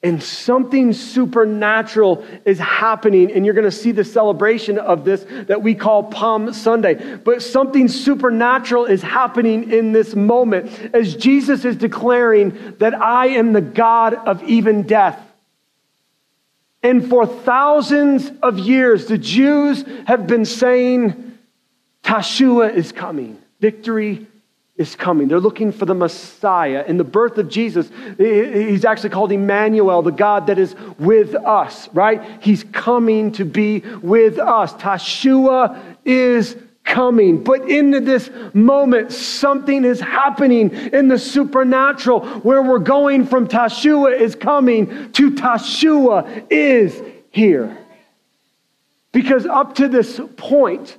and 0.05 0.23
something 0.23 0.93
supernatural 0.93 2.25
is 2.45 2.59
happening. 2.59 3.33
And 3.33 3.45
you're 3.45 3.55
going 3.55 3.64
to 3.64 3.73
see 3.73 3.90
the 3.90 4.05
celebration 4.05 4.79
of 4.79 5.05
this 5.07 5.25
that 5.47 5.62
we 5.62 5.75
call 5.75 6.05
Palm 6.05 6.53
Sunday. 6.53 7.17
But 7.17 7.43
something 7.43 7.88
supernatural 7.88 8.85
is 8.85 9.01
happening 9.01 9.73
in 9.73 9.93
this 9.93 10.14
moment 10.14 10.71
as 10.95 11.17
Jesus 11.17 11.64
is 11.64 11.77
declaring 11.77 12.75
that 12.79 12.95
I 12.95 13.29
am 13.29 13.55
the 13.55 13.62
God 13.62 14.12
of 14.14 14.43
even 14.45 14.83
death. 14.83 15.19
And 16.83 17.09
for 17.09 17.27
thousands 17.27 18.31
of 18.43 18.59
years, 18.59 19.07
the 19.07 19.17
Jews 19.17 19.87
have 20.07 20.27
been 20.27 20.45
saying, 20.45 21.38
Teshuvah 22.03 22.75
is 22.75 22.93
coming, 22.93 23.38
victory 23.59 24.27
is 24.77 24.97
coming. 24.97 25.29
They're 25.29 25.39
looking 25.39 25.71
for 25.71 25.87
the 25.87 25.95
Messiah. 25.95 26.85
In 26.89 26.97
the 26.97 27.05
birth 27.05 27.39
of 27.39 27.49
Jesus, 27.49 27.91
he's 28.19 28.85
actually 28.85 29.11
called 29.11 29.31
Emmanuel, 29.31 30.03
the 30.03 30.11
God 30.11 30.49
that 30.49 30.59
is 30.59 30.75
with 30.99 31.35
us, 31.35 31.89
right? 31.93 32.43
He's 32.43 32.65
coming 32.65 33.31
to 33.33 33.45
be 33.45 33.81
with 34.03 34.39
us. 34.39 34.73
Teshuah 34.75 35.81
is 36.05 36.57
coming. 36.83 37.43
But 37.43 37.69
in 37.69 38.05
this 38.05 38.31
moment, 38.53 39.13
something 39.13 39.85
is 39.85 40.01
happening 40.01 40.71
in 40.71 41.09
the 41.09 41.19
supernatural 41.19 42.27
where 42.41 42.63
we're 42.63 42.79
going 42.81 43.27
from 43.27 43.47
Teshuah 43.47 44.19
is 44.19 44.35
coming 44.35 45.13
to 45.13 45.31
Teshuah 45.31 46.47
is 46.51 47.01
here. 47.31 47.79
Because 49.13 49.47
up 49.47 49.77
to 49.77 49.87
this 49.87 50.21
point, 50.37 50.99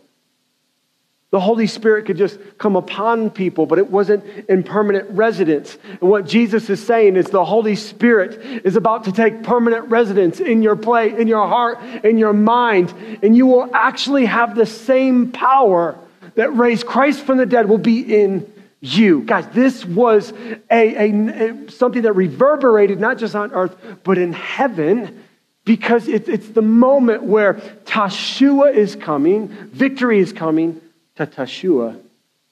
The 1.36 1.41
Holy 1.41 1.67
Spirit 1.67 2.06
could 2.06 2.15
just 2.15 2.39
come 2.58 2.78
upon 2.78 3.30
people, 3.30 3.65
but 3.65 3.78
it 3.78 3.91
wasn't 3.91 4.24
in 4.48 4.63
permanent 4.63 5.10
residence. 5.10 5.78
And 6.00 6.10
what 6.10 6.26
Jesus 6.26 6.69
is 6.69 6.82
saying 6.82 7.17
is 7.17 7.26
the 7.26 7.43
Holy 7.43 7.76
Spirit 7.76 8.39
is 8.65 8.78
about 8.78 9.04
to 9.04 9.12
take 9.12 9.43
permanent 9.43 9.89
residence 9.89 10.39
in 10.39 10.62
your 10.62 10.78
play, 10.78 11.10
in 11.10 11.28
your 11.28 11.45
heart, 11.45 11.82
in 12.06 12.17
your 12.17 12.32
mind, 12.32 12.93
and 13.21 13.36
you 13.36 13.48
will 13.48 13.69
actually 13.76 14.24
have 14.24 14.56
the 14.56 14.65
same 14.65 15.30
power 15.34 16.00
that 16.36 16.56
raised 16.56 16.86
Christ 16.86 17.26
from 17.26 17.38
the 17.38 17.45
dead 17.45 17.67
will 17.67 17.80
be 17.80 18.00
in 18.00 18.50
you. 18.80 19.24
Guys, 19.24 19.45
this 19.50 19.84
was 19.84 20.32
a, 20.71 21.10
a, 21.12 21.50
a 21.50 21.69
something 21.69 22.04
that 22.04 22.13
reverberated 22.13 23.02
not 23.02 23.17
just 23.17 23.36
on 23.36 23.52
earth, 23.52 23.76
but 24.06 24.17
in 24.17 24.32
heaven 24.32 25.21
because 25.65 26.08
it, 26.08 26.30
it's 26.30 26.48
the 26.48 26.62
moment 26.62 27.24
where 27.24 27.56
Teshuah 27.84 28.74
is 28.74 28.95
coming, 28.95 29.50
victory 29.50 30.19
is 30.19 30.32
coming, 30.32 30.80
Tatashua 31.17 31.99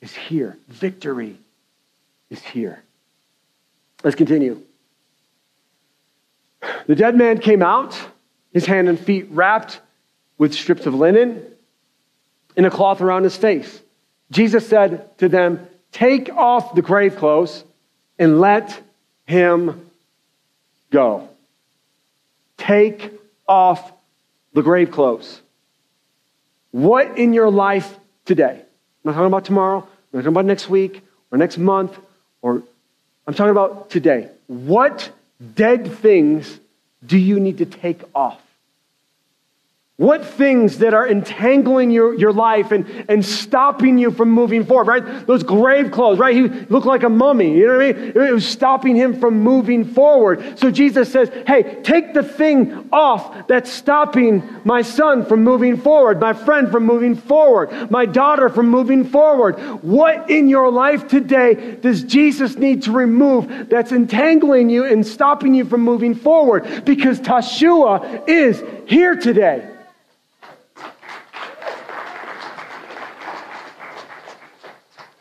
is 0.01 0.13
here. 0.13 0.57
Victory 0.67 1.37
is 2.29 2.41
here. 2.41 2.83
Let's 4.03 4.15
continue. 4.15 4.61
The 6.87 6.95
dead 6.95 7.15
man 7.15 7.39
came 7.39 7.61
out, 7.61 7.97
his 8.53 8.65
hand 8.65 8.89
and 8.89 8.99
feet 8.99 9.27
wrapped 9.31 9.79
with 10.37 10.53
strips 10.53 10.85
of 10.85 10.93
linen 10.93 11.45
and 12.55 12.65
a 12.65 12.69
cloth 12.69 13.01
around 13.01 13.23
his 13.23 13.35
face. 13.35 13.81
Jesus 14.31 14.67
said 14.67 15.17
to 15.19 15.29
them, 15.29 15.67
Take 15.91 16.29
off 16.29 16.75
the 16.75 16.81
grave 16.81 17.17
clothes 17.17 17.63
and 18.17 18.41
let 18.41 18.81
him 19.25 19.89
go. 20.91 21.29
Take 22.57 23.11
off 23.47 23.91
the 24.53 24.61
grave 24.61 24.91
clothes. 24.91 25.41
What 26.71 27.17
in 27.17 27.33
your 27.33 27.51
life 27.51 27.97
today. 28.25 28.61
I'm 28.61 28.65
not 29.03 29.13
talking 29.13 29.27
about 29.27 29.45
tomorrow, 29.45 29.79
I'm 29.79 29.87
not 30.13 30.19
talking 30.19 30.27
about 30.27 30.45
next 30.45 30.69
week 30.69 31.01
or 31.31 31.37
next 31.37 31.57
month, 31.57 31.97
or 32.41 32.63
I'm 33.27 33.33
talking 33.33 33.51
about 33.51 33.89
today. 33.89 34.29
What 34.47 35.11
dead 35.55 35.91
things 35.91 36.59
do 37.05 37.17
you 37.17 37.39
need 37.39 37.57
to 37.57 37.65
take 37.65 38.01
off? 38.13 38.41
What 40.03 40.25
things 40.25 40.79
that 40.79 40.93
are 40.93 41.07
entangling 41.07 41.89
your, 41.89 42.13
your 42.13 42.33
life 42.33 42.73
and, 42.73 43.05
and 43.07 43.23
stopping 43.23 43.97
you 43.97 44.11
from 44.11 44.31
moving 44.31 44.65
forward, 44.65 44.87
right? 44.87 45.25
Those 45.25 45.43
grave 45.43 45.91
clothes, 45.91 46.19
right? 46.19 46.35
He 46.35 46.41
looked 46.41 46.85
like 46.85 47.03
a 47.03 47.09
mummy, 47.09 47.57
you 47.57 47.67
know 47.67 47.77
what 47.77 47.85
I 47.85 47.93
mean? 47.93 48.11
It 48.13 48.33
was 48.33 48.45
stopping 48.45 48.97
him 48.97 49.17
from 49.17 49.39
moving 49.39 49.85
forward. 49.85 50.59
So 50.59 50.69
Jesus 50.69 51.09
says, 51.09 51.31
hey, 51.47 51.81
take 51.83 52.13
the 52.13 52.21
thing 52.21 52.89
off 52.91 53.47
that's 53.47 53.71
stopping 53.71 54.43
my 54.65 54.81
son 54.81 55.25
from 55.25 55.41
moving 55.41 55.77
forward, 55.77 56.19
my 56.19 56.33
friend 56.33 56.69
from 56.69 56.85
moving 56.85 57.15
forward, 57.15 57.89
my 57.89 58.05
daughter 58.05 58.49
from 58.49 58.67
moving 58.67 59.05
forward. 59.05 59.57
What 59.83 60.29
in 60.29 60.49
your 60.49 60.69
life 60.69 61.07
today 61.07 61.77
does 61.77 62.03
Jesus 62.03 62.57
need 62.57 62.83
to 62.83 62.91
remove 62.91 63.69
that's 63.69 63.93
entangling 63.93 64.69
you 64.69 64.83
and 64.83 65.07
stopping 65.07 65.53
you 65.53 65.63
from 65.63 65.79
moving 65.79 66.13
forward? 66.13 66.83
Because 66.83 67.21
Teshuah 67.21 68.27
is 68.27 68.61
here 68.85 69.15
today. 69.15 69.69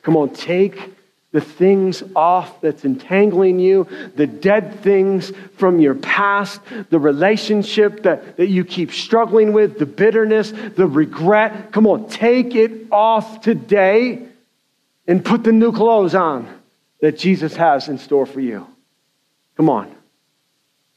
Come 0.03 0.17
on, 0.17 0.31
take 0.31 0.93
the 1.33 1.41
things 1.41 2.03
off 2.15 2.61
that's 2.61 2.85
entangling 2.85 3.59
you, 3.59 3.89
the 4.17 4.27
dead 4.27 4.81
things 4.81 5.33
from 5.57 5.81
your 5.81 5.95
past, 5.95 6.61
the 6.91 6.99
relationship 6.99 8.03
that, 8.03 8.37
that 8.37 8.49
you 8.49 8.65
keep 8.65 8.93
struggling 8.93 9.55
with, 9.55 9.79
the 9.79 9.87
bitterness, 9.87 10.51
the 10.51 10.87
regret. 10.87 11.73
Come 11.73 11.87
on, 11.87 12.09
take 12.09 12.55
it 12.55 12.87
off 12.93 13.41
today 13.41 14.27
and 15.07 15.25
put 15.25 15.43
the 15.43 15.53
new 15.53 15.73
clothes 15.73 16.15
on 16.15 16.49
that 17.01 17.19
Jesus 17.19 17.57
has 17.57 17.89
in 17.89 17.99
store 17.99 18.27
for 18.27 18.41
you. 18.41 18.67
Come 19.57 19.71
on, 19.71 19.91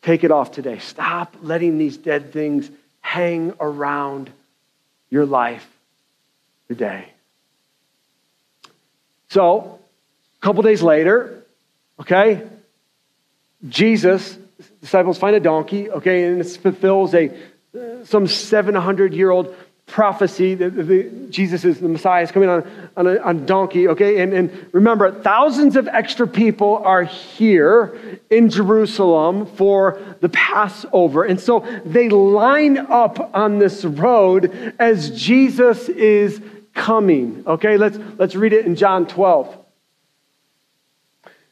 take 0.02 0.26
it 0.26 0.32
off 0.32 0.52
today. 0.52 0.80
Stop 0.80 1.34
letting 1.42 1.78
these 1.78 1.96
dead 1.96 2.34
things 2.34 2.70
hang 3.00 3.54
around 3.62 4.30
your 5.10 5.26
life 5.26 5.66
today. 6.68 7.15
So, 9.36 9.80
a 10.38 10.40
couple 10.40 10.64
days 10.64 10.82
later, 10.82 11.44
okay, 12.00 12.42
Jesus, 13.68 14.38
disciples 14.80 15.18
find 15.18 15.36
a 15.36 15.42
donkey, 15.42 15.90
okay, 15.90 16.24
and 16.24 16.40
it 16.40 16.48
fulfills 16.48 17.14
a 17.14 17.36
some 18.06 18.28
700 18.28 19.14
year 19.14 19.32
old 19.32 19.54
prophecy 19.88 20.56
that 20.56 20.70
the, 20.70 21.28
Jesus 21.30 21.66
is 21.66 21.82
the 21.82 21.90
Messiah 21.90 22.24
is 22.24 22.32
coming 22.32 22.48
on, 22.48 22.66
on, 22.96 23.08
a, 23.08 23.18
on 23.18 23.46
donkey, 23.46 23.90
okay? 23.90 24.22
And, 24.22 24.32
and 24.32 24.70
remember, 24.72 25.12
thousands 25.12 25.76
of 25.76 25.90
extra 25.90 26.30
people 26.30 26.78
are 26.86 27.04
here 27.04 28.00
in 28.30 28.50
Jerusalem 28.50 29.48
for 29.48 30.00
the 30.22 30.30
Passover. 30.30 31.26
And 31.26 31.42
so 31.42 31.60
they 31.84 32.08
line 32.08 32.78
up 32.78 33.36
on 33.36 33.60
this 33.60 33.84
road 33.84 34.76
as 34.80 35.12
Jesus 35.12 35.90
is 35.90 36.42
coming. 36.76 37.44
Okay, 37.48 37.78
let's, 37.78 37.98
let's 38.20 38.36
read 38.36 38.54
it 38.54 38.68
in 38.68 38.76
John 38.76 39.08
12. 39.08 39.58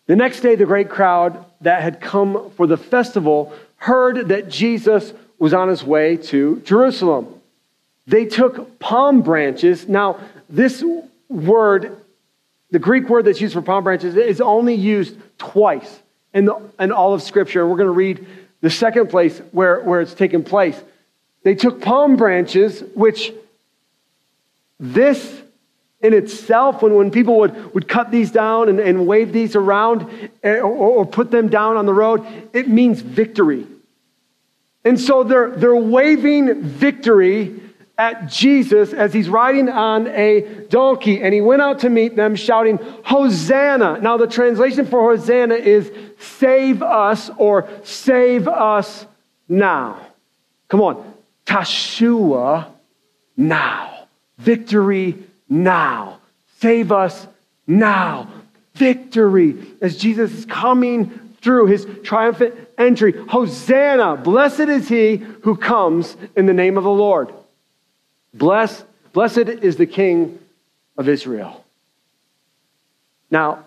The 0.06 0.16
next 0.16 0.42
day, 0.42 0.56
the 0.56 0.66
great 0.66 0.90
crowd 0.90 1.44
that 1.62 1.82
had 1.82 2.00
come 2.02 2.52
for 2.52 2.68
the 2.68 2.78
festival 2.78 3.54
heard 3.78 4.28
that 4.28 4.50
Jesus 4.50 5.14
was 5.40 5.54
on 5.54 5.70
his 5.70 5.84
way 5.84 6.18
to 6.18 6.62
Jerusalem. 6.62 7.42
They 8.06 8.26
took 8.26 8.80
palm 8.80 9.22
branches. 9.22 9.88
Now, 9.88 10.20
this 10.50 10.84
word, 11.30 11.98
the 12.70 12.80
Greek 12.80 13.08
word 13.08 13.26
that's 13.26 13.40
used 13.40 13.54
for 13.54 13.62
palm 13.62 13.86
branches, 13.86 14.16
is 14.16 14.42
only 14.42 14.76
used 14.76 15.18
twice 15.38 16.02
in, 16.34 16.46
the, 16.46 16.62
in 16.80 16.92
all 16.92 17.14
of 17.14 17.22
Scripture. 17.22 17.66
We're 17.66 17.78
going 17.78 17.88
to 17.88 17.92
read 17.92 18.28
the 18.60 18.70
second 18.70 19.08
place 19.08 19.40
where, 19.52 19.82
where 19.82 20.02
it's 20.02 20.14
taken 20.14 20.44
place. 20.44 20.80
They 21.44 21.56
took 21.56 21.82
palm 21.82 22.18
branches, 22.18 22.84
which 22.94 23.34
this 24.84 25.42
in 26.02 26.14
itself, 26.14 26.82
when, 26.82 26.94
when 26.96 27.10
people 27.10 27.40
would, 27.40 27.74
would 27.74 27.88
cut 27.88 28.12
these 28.12 28.30
down 28.30 28.68
and, 28.68 28.80
and 28.80 29.08
wave 29.08 29.32
these 29.32 29.56
around 29.56 30.10
eh, 30.44 30.58
or, 30.58 30.66
or 30.66 31.06
put 31.06 31.32
them 31.32 31.48
down 31.48 31.78
on 31.78 31.86
the 31.86 31.94
road, 31.94 32.26
it 32.52 32.68
means 32.68 33.02
victory. 33.02 33.66
And 34.84 35.00
so 35.00 35.24
they're, 35.24 35.52
they're 35.52 35.76
waving 35.76 36.62
victory 36.62 37.62
at 37.98 38.28
Jesus 38.28 38.92
as 38.92 39.14
he's 39.14 39.30
riding 39.30 39.70
on 39.70 40.08
a 40.08 40.42
donkey. 40.70 41.22
And 41.22 41.34
he 41.34 41.40
went 41.40 41.62
out 41.62 41.80
to 41.80 41.90
meet 41.90 42.18
them 42.18 42.36
shouting, 42.36 42.80
Hosanna. 43.06 44.00
Now, 44.02 44.18
the 44.18 44.28
translation 44.28 44.86
for 44.86 45.16
Hosanna 45.16 45.56
is 45.56 45.90
save 46.20 46.82
us 46.82 47.30
or 47.38 47.70
save 47.84 48.50
us 48.50 49.06
now. 49.48 50.06
Come 50.68 50.82
on. 50.82 51.14
Teshuah 51.46 52.68
now. 53.38 53.93
Victory 54.44 55.18
now. 55.50 56.20
Save 56.60 56.92
us 56.92 57.28
now. 57.66 58.28
Victory 58.76 59.56
as 59.82 59.98
Jesus 59.98 60.32
is 60.34 60.46
coming 60.46 61.20
through 61.42 61.68
his 61.68 61.88
triumphant 62.04 62.56
entry. 62.78 63.14
Hosanna! 63.28 64.18
Blessed 64.18 64.62
is 64.62 64.88
he 64.88 65.18
who 65.18 65.56
comes 65.56 66.16
in 66.36 66.46
the 66.46 66.54
name 66.54 66.78
of 66.78 66.84
the 66.84 66.90
Lord. 66.90 67.34
Blessed, 68.34 68.86
blessed 69.12 69.38
is 69.38 69.76
the 69.76 69.86
King 69.86 70.40
of 70.98 71.08
Israel. 71.08 71.64
Now, 73.30 73.66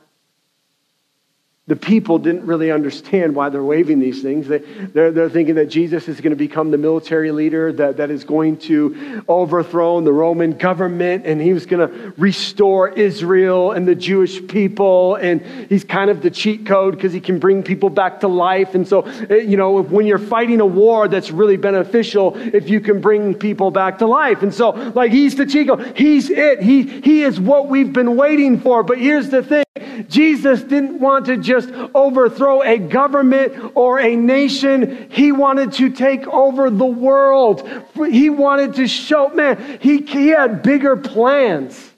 the 1.69 1.75
people 1.75 2.21
didn't 2.21 2.47
really 2.47 2.71
understand 2.71 3.35
why 3.35 3.49
they're 3.49 3.65
waving 3.65 3.99
these 3.99 4.23
things. 4.23 4.47
They, 4.47 4.59
they're, 4.59 5.11
they're 5.11 5.29
thinking 5.29 5.57
that 5.57 5.67
Jesus 5.67 6.07
is 6.07 6.21
going 6.21 6.31
to 6.31 6.37
become 6.37 6.71
the 6.71 6.79
military 6.79 7.33
leader 7.33 7.73
that, 7.73 7.97
that 7.97 8.09
is 8.09 8.23
going 8.23 8.59
to 8.59 9.25
overthrow 9.27 10.01
the 10.01 10.13
Roman 10.13 10.53
government 10.53 11.27
and 11.27 11.41
he 11.41 11.53
was 11.53 11.67
going 11.67 11.89
to 11.89 12.15
restore 12.17 12.91
Israel 12.91 13.73
and 13.73 13.87
the 13.87 13.97
Jewish 13.97 14.47
people. 14.47 15.17
And 15.17 15.45
he's 15.69 15.83
kind 15.83 16.09
of 16.09 16.23
the 16.23 16.31
cheat 16.31 16.67
code 16.67 16.95
because 16.95 17.13
he 17.13 17.21
can 17.21 17.41
bring 17.41 17.65
people 17.65 17.91
back 17.91 18.21
to 18.21 18.29
life. 18.29 18.77
And 18.77 18.87
so, 18.87 19.01
eh, 19.29 19.39
you 19.39 19.57
know, 19.57 19.83
when 19.83 20.07
you're 20.07 20.19
fighting 20.19 20.61
a 20.61 20.67
war 20.67 21.09
that's 21.09 21.33
really 21.33 21.57
beneficial, 21.57 22.37
if 22.37 22.69
you 22.69 22.81
can 22.81 23.01
bring 23.01 23.35
people 23.35 23.73
back 23.73 23.99
to 23.99 24.07
life. 24.07 24.45
And 24.45 24.55
so, 24.55 24.71
like, 24.71 25.11
he's 25.11 25.35
the 25.35 25.45
cheat 25.45 25.67
code. 25.67 25.97
He's 25.97 26.31
it. 26.31 26.63
He, 26.63 26.83
he 27.01 27.25
is 27.25 27.41
what 27.41 27.69
we've 27.69 27.93
been 27.93 28.15
waiting 28.15 28.61
for. 28.61 28.85
But 28.85 28.99
here's 28.99 29.31
the 29.31 29.43
thing 29.43 29.66
Jesus 30.09 30.63
didn't 30.63 31.01
want 31.01 31.27
to 31.27 31.37
just 31.37 31.71
overthrow 31.95 32.63
a 32.63 32.79
government 32.79 33.73
or 33.75 33.99
a 33.99 34.17
nation. 34.17 35.09
He 35.11 35.33
wanted 35.33 35.73
to 35.75 35.91
take 35.91 36.27
over 36.29 36.71
the 36.71 36.87
world. 36.87 37.69
He 37.95 38.31
wanted 38.31 38.75
to 38.75 38.87
show, 38.87 39.29
man, 39.31 39.79
he, 39.81 39.99
he 39.99 40.29
had 40.29 40.63
bigger 40.63 40.97
plans, 40.97 41.93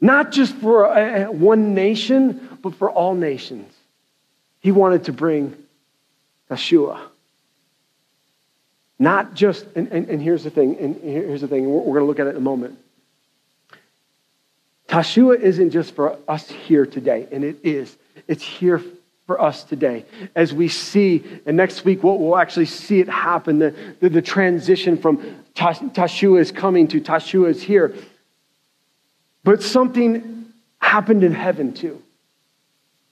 not 0.00 0.32
just 0.32 0.54
for 0.56 0.84
a, 0.84 1.24
a, 1.24 1.32
one 1.32 1.74
nation, 1.74 2.58
but 2.62 2.74
for 2.74 2.90
all 2.90 3.14
nations. 3.14 3.72
He 4.60 4.72
wanted 4.72 5.04
to 5.04 5.12
bring 5.12 5.56
Yeshua. 6.50 7.00
Not 8.98 9.34
just, 9.34 9.66
and, 9.74 9.88
and, 9.88 10.08
and 10.08 10.22
here's 10.22 10.44
the 10.44 10.50
thing, 10.50 10.76
and 10.78 10.96
here's 11.02 11.42
the 11.42 11.48
thing, 11.48 11.68
we're, 11.68 11.80
we're 11.80 11.98
going 11.98 12.00
to 12.00 12.06
look 12.06 12.18
at 12.18 12.26
it 12.26 12.30
in 12.30 12.36
a 12.36 12.40
moment. 12.40 12.78
Teshuah 14.88 15.40
isn't 15.40 15.70
just 15.70 15.94
for 15.94 16.18
us 16.28 16.48
here 16.48 16.86
today, 16.86 17.26
and 17.32 17.44
it 17.44 17.58
is. 17.64 17.96
It's 18.28 18.42
here 18.42 18.82
for 19.26 19.40
us 19.40 19.64
today. 19.64 20.04
As 20.34 20.54
we 20.54 20.68
see, 20.68 21.24
and 21.44 21.56
next 21.56 21.84
week 21.84 22.02
we'll, 22.02 22.18
we'll 22.18 22.38
actually 22.38 22.66
see 22.66 23.00
it 23.00 23.08
happen 23.08 23.58
the, 23.58 23.74
the, 24.00 24.08
the 24.08 24.22
transition 24.22 24.96
from 24.96 25.18
Teshuah 25.54 26.40
is 26.40 26.52
coming 26.52 26.86
to 26.88 27.00
Teshuah 27.00 27.48
is 27.48 27.62
here. 27.62 27.94
But 29.42 29.62
something 29.62 30.52
happened 30.78 31.24
in 31.24 31.32
heaven 31.32 31.72
too. 31.72 32.02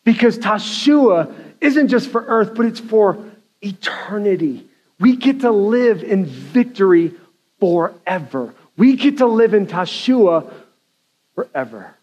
Because 0.04 0.38
Teshuah 0.38 1.34
isn't 1.60 1.88
just 1.88 2.10
for 2.10 2.24
earth, 2.26 2.54
but 2.54 2.66
it's 2.66 2.80
for 2.80 3.18
eternity. 3.62 4.66
We 5.00 5.16
get 5.16 5.40
to 5.40 5.50
live 5.50 6.04
in 6.04 6.26
victory 6.26 7.14
forever. 7.58 8.54
We 8.76 8.96
get 8.96 9.18
to 9.18 9.26
live 9.26 9.54
in 9.54 9.66
Teshuah 9.66 10.52
forever. 11.34 11.94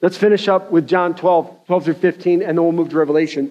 Let's 0.00 0.16
finish 0.16 0.48
up 0.48 0.70
with 0.70 0.88
John 0.88 1.14
12, 1.14 1.66
12 1.66 1.84
through 1.84 1.94
15, 1.94 2.42
and 2.42 2.58
then 2.58 2.62
we'll 2.62 2.72
move 2.72 2.90
to 2.90 2.96
Revelation. 2.96 3.50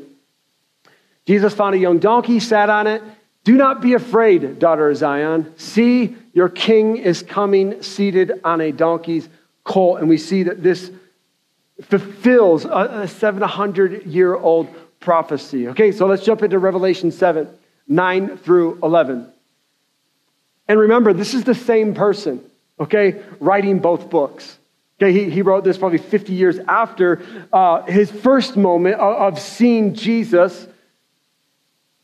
Jesus 1.25 1.53
found 1.53 1.75
a 1.75 1.77
young 1.77 1.99
donkey, 1.99 2.39
sat 2.39 2.69
on 2.69 2.87
it. 2.87 3.01
Do 3.43 3.55
not 3.55 3.81
be 3.81 3.93
afraid, 3.93 4.59
daughter 4.59 4.89
of 4.89 4.97
Zion. 4.97 5.53
See, 5.57 6.15
your 6.33 6.49
king 6.49 6.97
is 6.97 7.23
coming 7.23 7.81
seated 7.81 8.39
on 8.43 8.61
a 8.61 8.71
donkey's 8.71 9.27
colt. 9.63 9.99
And 9.99 10.09
we 10.09 10.17
see 10.17 10.43
that 10.43 10.61
this 10.61 10.91
fulfills 11.81 12.65
a 12.65 13.07
700 13.07 14.05
year 14.05 14.35
old 14.35 14.67
prophecy. 14.99 15.69
Okay, 15.69 15.91
so 15.91 16.05
let's 16.05 16.23
jump 16.23 16.43
into 16.43 16.59
Revelation 16.59 17.11
7, 17.11 17.47
9 17.87 18.37
through 18.37 18.79
11. 18.83 19.27
And 20.67 20.79
remember, 20.79 21.13
this 21.13 21.33
is 21.33 21.43
the 21.43 21.55
same 21.55 21.93
person, 21.93 22.41
okay, 22.79 23.21
writing 23.39 23.79
both 23.79 24.09
books. 24.09 24.57
Okay, 25.01 25.11
he, 25.11 25.31
he 25.31 25.41
wrote 25.41 25.63
this 25.63 25.79
probably 25.79 25.97
50 25.97 26.33
years 26.33 26.59
after 26.67 27.23
uh, 27.51 27.81
his 27.83 28.11
first 28.11 28.55
moment 28.55 28.95
of, 28.95 29.33
of 29.33 29.39
seeing 29.39 29.95
Jesus 29.95 30.67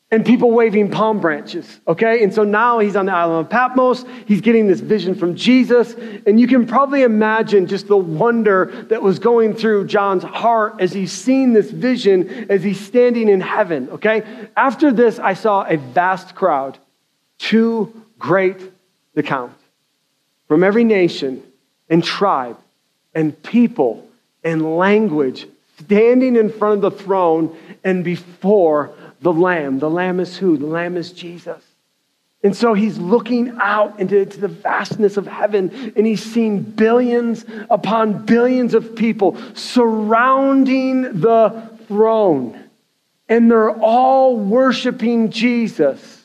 and 0.09 0.25
people 0.25 0.49
waving 0.49 0.89
palm 0.89 1.19
branches, 1.19 1.79
okay? 1.87 2.23
And 2.23 2.33
so 2.33 2.43
now 2.43 2.79
he's 2.79 2.95
on 2.95 3.05
the 3.05 3.11
island 3.11 3.45
of 3.45 3.51
Patmos. 3.51 4.03
He's 4.25 4.41
getting 4.41 4.65
this 4.65 4.79
vision 4.79 5.13
from 5.13 5.35
Jesus. 5.35 5.93
And 6.25 6.39
you 6.39 6.47
can 6.47 6.65
probably 6.65 7.03
imagine 7.03 7.67
just 7.67 7.87
the 7.87 7.97
wonder 7.97 8.85
that 8.89 9.03
was 9.03 9.19
going 9.19 9.53
through 9.53 9.85
John's 9.85 10.23
heart 10.23 10.77
as 10.79 10.91
he's 10.91 11.11
seeing 11.11 11.53
this 11.53 11.69
vision 11.69 12.49
as 12.49 12.63
he's 12.63 12.79
standing 12.79 13.29
in 13.29 13.41
heaven, 13.41 13.89
okay? 13.91 14.23
After 14.55 14.91
this, 14.91 15.19
I 15.19 15.35
saw 15.35 15.67
a 15.67 15.77
vast 15.77 16.33
crowd, 16.33 16.79
too 17.37 17.93
great 18.17 18.57
to 19.15 19.21
count, 19.21 19.53
from 20.47 20.63
every 20.63 20.83
nation 20.83 21.43
and 21.89 22.03
tribe 22.03 22.57
and 23.17 23.41
people 23.41 24.07
and 24.43 24.77
language 24.77 25.47
standing 25.79 26.35
in 26.35 26.51
front 26.51 26.75
of 26.85 26.93
the 26.93 27.03
throne 27.03 27.57
and 27.83 28.03
before 28.03 28.93
the 29.21 29.33
Lamb. 29.33 29.79
The 29.79 29.89
Lamb 29.89 30.19
is 30.19 30.37
who? 30.37 30.55
The 30.55 30.67
Lamb 30.67 30.95
is 30.95 31.11
Jesus. 31.11 31.63
And 32.43 32.55
so 32.55 32.75
he's 32.75 32.99
looking 32.99 33.57
out 33.59 33.99
into, 33.99 34.19
into, 34.19 34.39
the 34.39 34.47
vastness 34.47 35.17
of 35.17 35.25
heaven 35.25 35.93
and 35.95 36.05
he's 36.05 36.23
seeing 36.23 36.61
billions 36.61 37.43
upon 37.71 38.23
billions 38.23 38.75
of 38.75 38.95
people 38.95 39.35
surrounding 39.55 41.01
the 41.19 41.71
throne. 41.87 42.63
And 43.27 43.49
they're 43.49 43.71
all 43.71 44.37
worshiping 44.37 45.31
Jesus. 45.31 46.23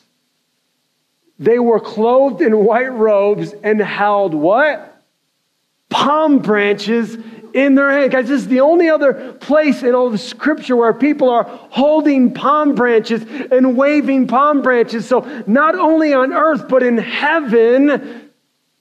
They 1.39 1.57
were 1.57 1.79
clothed 1.79 2.43
in 2.43 2.63
white 2.63 2.93
robes 2.93 3.51
and 3.63 3.81
held 3.81 4.35
what? 4.35 4.92
Palm 5.93 6.39
branches 6.39 7.17
in 7.53 7.75
their 7.75 7.91
hand. 7.91 8.11
Guys, 8.11 8.27
this 8.27 8.41
is 8.41 8.47
the 8.47 8.61
only 8.61 8.89
other 8.89 9.33
place 9.33 9.83
in 9.83 9.93
all 9.93 10.09
the 10.09 10.17
scripture 10.17 10.75
where 10.75 10.93
people 10.93 11.29
are 11.29 11.43
holding 11.43 12.33
palm 12.33 12.73
branches 12.73 13.23
and 13.51 13.77
waving 13.77 14.27
palm 14.27 14.63
branches. 14.63 15.07
So, 15.07 15.19
not 15.45 15.75
only 15.75 16.13
on 16.13 16.33
earth, 16.33 16.67
but 16.67 16.81
in 16.81 16.97
heaven, 16.97 18.31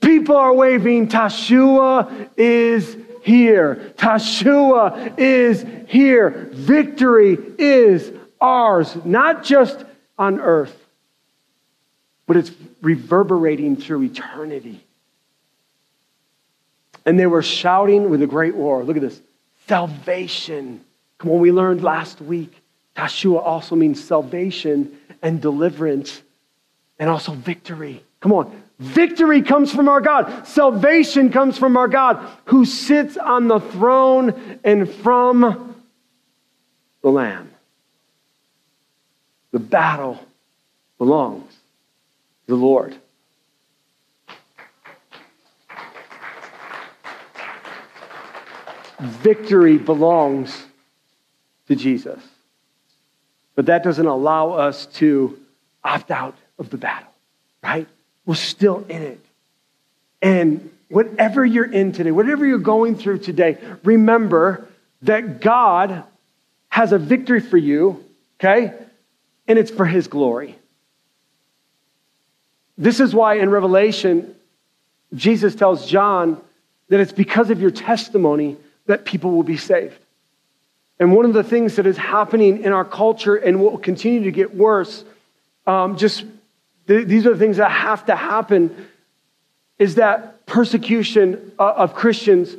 people 0.00 0.36
are 0.36 0.54
waving, 0.54 1.08
Teshuah 1.08 2.30
is 2.38 2.96
here. 3.22 3.92
Teshuah 3.96 5.18
is 5.18 5.66
here. 5.88 6.48
Victory 6.52 7.36
is 7.58 8.10
ours, 8.40 8.96
not 9.04 9.44
just 9.44 9.84
on 10.18 10.40
earth, 10.40 10.76
but 12.26 12.36
it's 12.38 12.52
reverberating 12.80 13.76
through 13.76 14.02
eternity. 14.04 14.82
And 17.04 17.18
they 17.18 17.26
were 17.26 17.42
shouting 17.42 18.10
with 18.10 18.22
a 18.22 18.26
great 18.26 18.54
war. 18.54 18.84
Look 18.84 18.96
at 18.96 19.02
this 19.02 19.20
salvation. 19.66 20.84
Come 21.18 21.30
on, 21.30 21.40
we 21.40 21.52
learned 21.52 21.82
last 21.82 22.20
week. 22.20 22.62
Teshuah 22.96 23.42
also 23.44 23.74
means 23.74 24.02
salvation 24.02 24.96
and 25.22 25.40
deliverance 25.40 26.22
and 26.98 27.08
also 27.08 27.32
victory. 27.32 28.02
Come 28.20 28.32
on. 28.32 28.62
Victory 28.78 29.42
comes 29.42 29.72
from 29.72 29.88
our 29.88 30.00
God. 30.00 30.46
Salvation 30.46 31.30
comes 31.30 31.56
from 31.56 31.76
our 31.76 31.88
God 31.88 32.28
who 32.46 32.64
sits 32.64 33.16
on 33.16 33.48
the 33.48 33.60
throne 33.60 34.58
and 34.64 34.90
from 34.90 35.74
the 37.02 37.10
Lamb. 37.10 37.50
The 39.52 39.60
battle 39.60 40.18
belongs 40.98 41.52
to 42.46 42.54
the 42.54 42.56
Lord. 42.56 42.96
Victory 49.02 49.78
belongs 49.78 50.64
to 51.68 51.76
Jesus. 51.76 52.20
But 53.54 53.66
that 53.66 53.84
doesn't 53.84 54.06
allow 54.06 54.52
us 54.52 54.86
to 54.86 55.38
opt 55.84 56.10
out 56.10 56.36
of 56.58 56.70
the 56.70 56.76
battle, 56.76 57.10
right? 57.62 57.86
We're 58.24 58.34
still 58.34 58.84
in 58.88 59.02
it. 59.02 59.20
And 60.20 60.70
whatever 60.88 61.44
you're 61.44 61.70
in 61.70 61.92
today, 61.92 62.12
whatever 62.12 62.46
you're 62.46 62.58
going 62.58 62.96
through 62.96 63.18
today, 63.18 63.58
remember 63.84 64.68
that 65.02 65.40
God 65.40 66.04
has 66.68 66.92
a 66.92 66.98
victory 66.98 67.40
for 67.40 67.56
you, 67.56 68.04
okay? 68.38 68.72
And 69.48 69.58
it's 69.58 69.70
for 69.70 69.84
his 69.84 70.06
glory. 70.06 70.56
This 72.78 73.00
is 73.00 73.14
why 73.14 73.34
in 73.34 73.50
Revelation, 73.50 74.34
Jesus 75.14 75.54
tells 75.54 75.86
John 75.86 76.40
that 76.88 77.00
it's 77.00 77.12
because 77.12 77.50
of 77.50 77.60
your 77.60 77.70
testimony 77.70 78.56
that 78.86 79.04
people 79.04 79.30
will 79.30 79.42
be 79.42 79.56
saved. 79.56 79.98
And 80.98 81.12
one 81.12 81.24
of 81.24 81.32
the 81.32 81.42
things 81.42 81.76
that 81.76 81.86
is 81.86 81.96
happening 81.96 82.62
in 82.62 82.72
our 82.72 82.84
culture 82.84 83.34
and 83.34 83.60
will 83.60 83.78
continue 83.78 84.24
to 84.24 84.30
get 84.30 84.54
worse, 84.54 85.04
um, 85.66 85.96
just 85.96 86.24
th- 86.86 87.06
these 87.06 87.26
are 87.26 87.30
the 87.30 87.38
things 87.38 87.56
that 87.56 87.70
have 87.70 88.06
to 88.06 88.16
happen, 88.16 88.88
is 89.78 89.96
that 89.96 90.46
persecution 90.46 91.52
uh, 91.58 91.72
of 91.72 91.94
Christians 91.94 92.54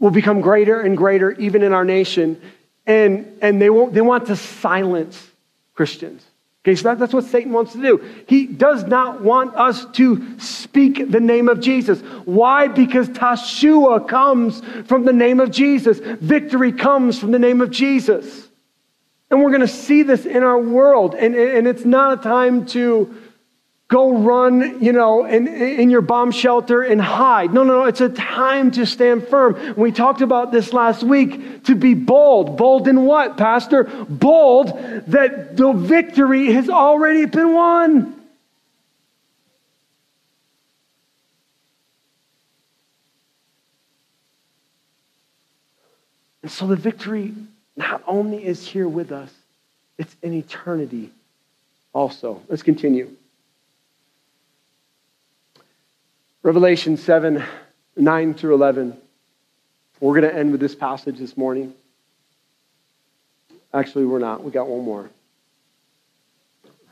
will 0.00 0.10
become 0.10 0.40
greater 0.40 0.80
and 0.80 0.96
greater, 0.96 1.32
even 1.32 1.62
in 1.62 1.72
our 1.72 1.84
nation. 1.84 2.40
And, 2.86 3.38
and 3.42 3.60
they, 3.60 3.70
won't, 3.70 3.92
they 3.92 4.00
want 4.00 4.26
to 4.26 4.36
silence 4.36 5.30
Christians. 5.74 6.24
Okay, 6.68 6.74
so 6.74 6.82
that, 6.82 6.98
that's 6.98 7.14
what 7.14 7.24
Satan 7.24 7.50
wants 7.50 7.72
to 7.72 7.80
do. 7.80 8.04
He 8.26 8.44
does 8.44 8.84
not 8.84 9.22
want 9.22 9.54
us 9.56 9.86
to 9.92 10.38
speak 10.38 11.10
the 11.10 11.18
name 11.18 11.48
of 11.48 11.60
Jesus. 11.60 12.00
Why? 12.26 12.68
Because 12.68 13.08
Teshuah 13.08 14.06
comes 14.06 14.60
from 14.86 15.06
the 15.06 15.12
name 15.14 15.40
of 15.40 15.50
Jesus. 15.50 15.98
Victory 15.98 16.72
comes 16.72 17.18
from 17.18 17.30
the 17.30 17.38
name 17.38 17.62
of 17.62 17.70
Jesus. 17.70 18.48
And 19.30 19.42
we're 19.42 19.48
going 19.48 19.62
to 19.62 19.66
see 19.66 20.02
this 20.02 20.26
in 20.26 20.42
our 20.42 20.58
world. 20.58 21.14
And, 21.14 21.34
and 21.34 21.66
it's 21.66 21.86
not 21.86 22.18
a 22.18 22.22
time 22.22 22.66
to 22.66 23.16
go 23.88 24.18
run, 24.18 24.82
you 24.82 24.92
know, 24.92 25.24
in, 25.24 25.48
in 25.48 25.88
your 25.88 26.02
bomb 26.02 26.30
shelter 26.30 26.82
and 26.82 27.00
hide. 27.00 27.54
No, 27.54 27.64
no, 27.64 27.80
no. 27.80 27.84
It's 27.86 28.02
a 28.02 28.10
time 28.10 28.70
to 28.72 28.84
stand 28.84 29.26
firm. 29.28 29.74
We 29.76 29.92
talked 29.92 30.20
about 30.20 30.52
this 30.52 30.74
last 30.74 31.02
week 31.02 31.64
to 31.64 31.74
be 31.74 31.94
bold. 31.94 32.58
Bold 32.58 32.86
in 32.86 33.06
what, 33.06 33.38
Pastor? 33.38 33.84
Bold 33.84 34.68
that 35.06 35.56
the 35.56 35.72
victory 35.72 36.52
has 36.52 36.68
already 36.68 37.24
been 37.24 37.54
won. 37.54 38.14
And 46.42 46.52
so 46.52 46.66
the 46.66 46.76
victory 46.76 47.34
not 47.74 48.02
only 48.06 48.44
is 48.44 48.66
here 48.66 48.88
with 48.88 49.12
us, 49.12 49.32
it's 49.96 50.14
in 50.22 50.34
eternity 50.34 51.10
also. 51.94 52.42
Let's 52.48 52.62
continue. 52.62 53.16
Revelation 56.48 56.96
7 56.96 57.44
9 57.94 58.32
through 58.32 58.54
11. 58.54 58.96
We're 60.00 60.18
going 60.18 60.32
to 60.32 60.34
end 60.34 60.50
with 60.50 60.62
this 60.62 60.74
passage 60.74 61.18
this 61.18 61.36
morning. 61.36 61.74
Actually, 63.74 64.06
we're 64.06 64.18
not. 64.18 64.42
We 64.42 64.50
got 64.50 64.66
one 64.66 64.82
more. 64.82 65.10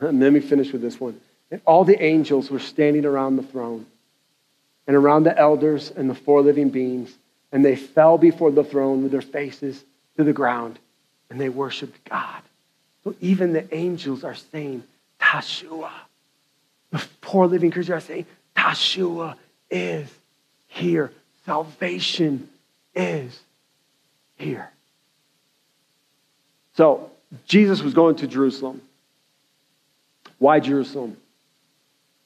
And 0.01 0.21
let 0.21 0.35
me 0.35 0.41
finish 0.41 0.73
with 0.73 0.83
this 0.83 1.01
one. 1.01 1.19
And 1.51 1.63
all 1.65 1.85
the 1.85 1.99
angels 2.03 2.51
were 2.51 2.59
standing 2.59 3.07
around 3.07 3.37
the 3.37 3.45
throne 3.45 3.87
and 4.87 4.95
around 4.95 5.23
the 5.23 5.39
elders 5.39 5.91
and 5.91 6.11
the 6.11 6.15
four 6.15 6.43
living 6.43 6.69
beings, 6.69 7.17
and 7.51 7.65
they 7.65 7.77
fell 7.77 8.19
before 8.19 8.51
the 8.51 8.63
throne 8.63 9.05
with 9.05 9.13
their 9.13 9.23
faces 9.23 9.83
to 10.19 10.25
the 10.25 10.35
ground, 10.35 10.79
and 11.31 11.41
they 11.41 11.49
worshiped 11.49 12.07
God. 12.11 12.43
So 13.05 13.15
even 13.23 13.55
the 13.55 13.75
angels 13.75 14.23
are 14.23 14.35
saying, 14.35 14.83
Teshuah. 15.19 15.93
The 16.91 16.99
four 17.23 17.47
living 17.47 17.71
creatures 17.71 17.89
are 17.89 18.01
saying, 18.01 18.27
Teshuah 18.55 19.35
is 19.71 20.09
here. 20.69 21.13
Salvation 21.45 22.49
is 22.95 23.39
here. 24.37 24.71
So 26.77 27.11
Jesus 27.47 27.83
was 27.83 27.95
going 27.95 28.17
to 28.17 28.27
Jerusalem. 28.27 28.83
Why 30.39 30.61
Jerusalem? 30.61 31.17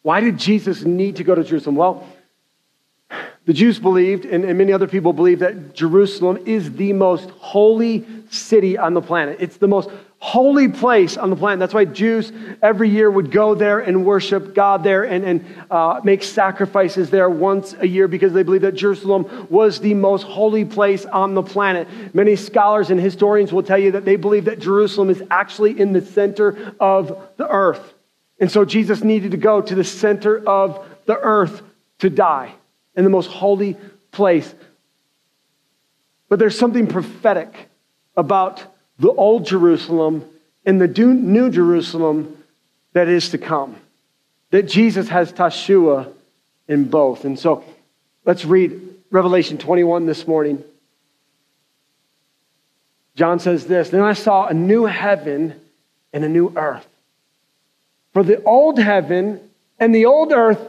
Why 0.03 0.21
did 0.21 0.39
Jesus 0.39 0.83
need 0.83 1.17
to 1.17 1.25
go 1.25 1.35
to 1.35 1.45
Jerusalem? 1.45 1.77
Well, 1.77 2.07
the 3.47 3.53
Jews 3.53 3.79
believed, 3.79 4.25
and, 4.25 4.45
and, 4.45 4.59
many 4.59 4.73
other 4.73 4.87
people 4.87 5.13
believe, 5.13 5.41
that 5.41 5.75
Jerusalem 5.75 6.39
is 6.47 6.73
the 6.73 6.93
most 6.93 7.31
holy 7.31 8.07
city 8.31 8.79
on 8.79 8.95
the 8.95 9.01
planet. 9.01 9.39
It's 9.41 9.57
the 9.57 9.69
most 9.69 9.91
holy 10.21 10.69
place 10.69 11.17
on 11.17 11.31
the 11.31 11.37
planet. 11.37 11.59
That's 11.59 11.73
why 11.73 11.87
Jews 11.87 12.31
every 12.61 12.91
year 12.91 13.11
would 13.11 13.31
go 13.31 13.55
there 13.55 13.81
and 13.81 14.05
worship 14.05 14.55
God 14.55 14.85
there 14.85 15.05
and, 15.05 15.25
and 15.25 15.45
uh, 15.71 16.01
make 16.05 16.23
sacrifices 16.23 17.09
there 17.09 17.31
once 17.31 17.75
a 17.81 17.89
year 17.89 18.07
because 18.07 18.35
they 18.35 18.43
believe 18.43 18.61
that 18.61 18.75
Jerusalem 18.75 19.47
was 19.49 19.81
the 19.81 19.95
most 19.95 20.25
holy 20.25 20.67
place 20.67 21.07
on 21.07 21.33
the 21.33 21.43
planet. 21.43 21.89
Many 22.15 22.37
scholars 22.37 22.91
and 22.91 23.01
historians 23.01 23.51
will 23.51 23.63
tell 23.63 23.79
you 23.79 23.93
that 23.93 24.05
they 24.05 24.17
believe 24.17 24.45
that 24.45 24.61
Jerusalem 24.61 25.09
is 25.09 25.23
actually 25.31 25.81
in 25.81 25.95
the 25.95 26.03
center 26.03 26.75
of 26.79 27.19
the 27.39 27.49
earth. 27.49 27.95
And 28.39 28.51
so 28.51 28.67
Jesus 28.67 29.03
needed 29.03 29.31
to 29.31 29.39
go 29.39 29.63
to 29.63 29.75
the 29.75 29.85
center 29.85 30.47
of 30.47 30.87
the 31.07 31.19
earth 31.19 31.63
to 32.01 32.11
die 32.11 32.53
in 32.95 33.05
the 33.05 33.11
most 33.11 33.29
holy 33.29 33.75
place. 34.13 34.55
But 36.29 36.39
there's 36.39 36.59
something 36.59 36.87
prophetic 36.87 37.71
about 38.19 38.63
the 39.01 39.11
old 39.11 39.47
Jerusalem 39.47 40.25
and 40.65 40.81
the 40.81 40.87
new 40.87 41.51
Jerusalem 41.51 42.37
that 42.93 43.09
is 43.09 43.31
to 43.31 43.39
come. 43.39 43.77
That 44.51 44.69
Jesus 44.69 45.09
has 45.09 45.33
Teshuah 45.33 46.13
in 46.69 46.85
both. 46.85 47.25
And 47.25 47.39
so 47.39 47.65
let's 48.25 48.45
read 48.45 48.79
Revelation 49.11 49.59
21 49.59 50.07
this 50.07 50.29
morning. 50.29 50.63
John 53.17 53.39
says 53.39 53.67
this 53.67 53.91
Then 53.91 54.03
I 54.03 54.13
saw 54.13 54.47
a 54.47 54.55
new 54.55 54.85
heaven 54.85 55.59
and 56.13 56.25
a 56.25 56.29
new 56.29 56.53
earth. 56.55 56.87
For 58.13 58.23
the 58.23 58.43
old 58.43 58.79
heaven 58.79 59.41
and 59.79 59.95
the 59.95 60.07
old 60.07 60.33
earth 60.33 60.61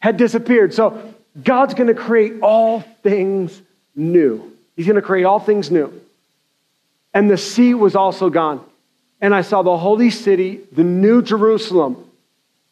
had 0.00 0.16
disappeared. 0.16 0.74
So 0.74 1.14
God's 1.42 1.74
going 1.74 1.88
to 1.88 1.94
create 1.94 2.40
all 2.42 2.80
things 3.02 3.60
new. 3.94 4.52
He's 4.74 4.86
going 4.86 4.96
to 4.96 5.02
create 5.02 5.24
all 5.24 5.38
things 5.38 5.70
new. 5.70 5.92
And 7.14 7.30
the 7.30 7.38
sea 7.38 7.74
was 7.74 7.96
also 7.96 8.30
gone. 8.30 8.64
And 9.20 9.34
I 9.34 9.42
saw 9.42 9.62
the 9.62 9.76
holy 9.76 10.10
city, 10.10 10.60
the 10.72 10.84
new 10.84 11.22
Jerusalem, 11.22 12.04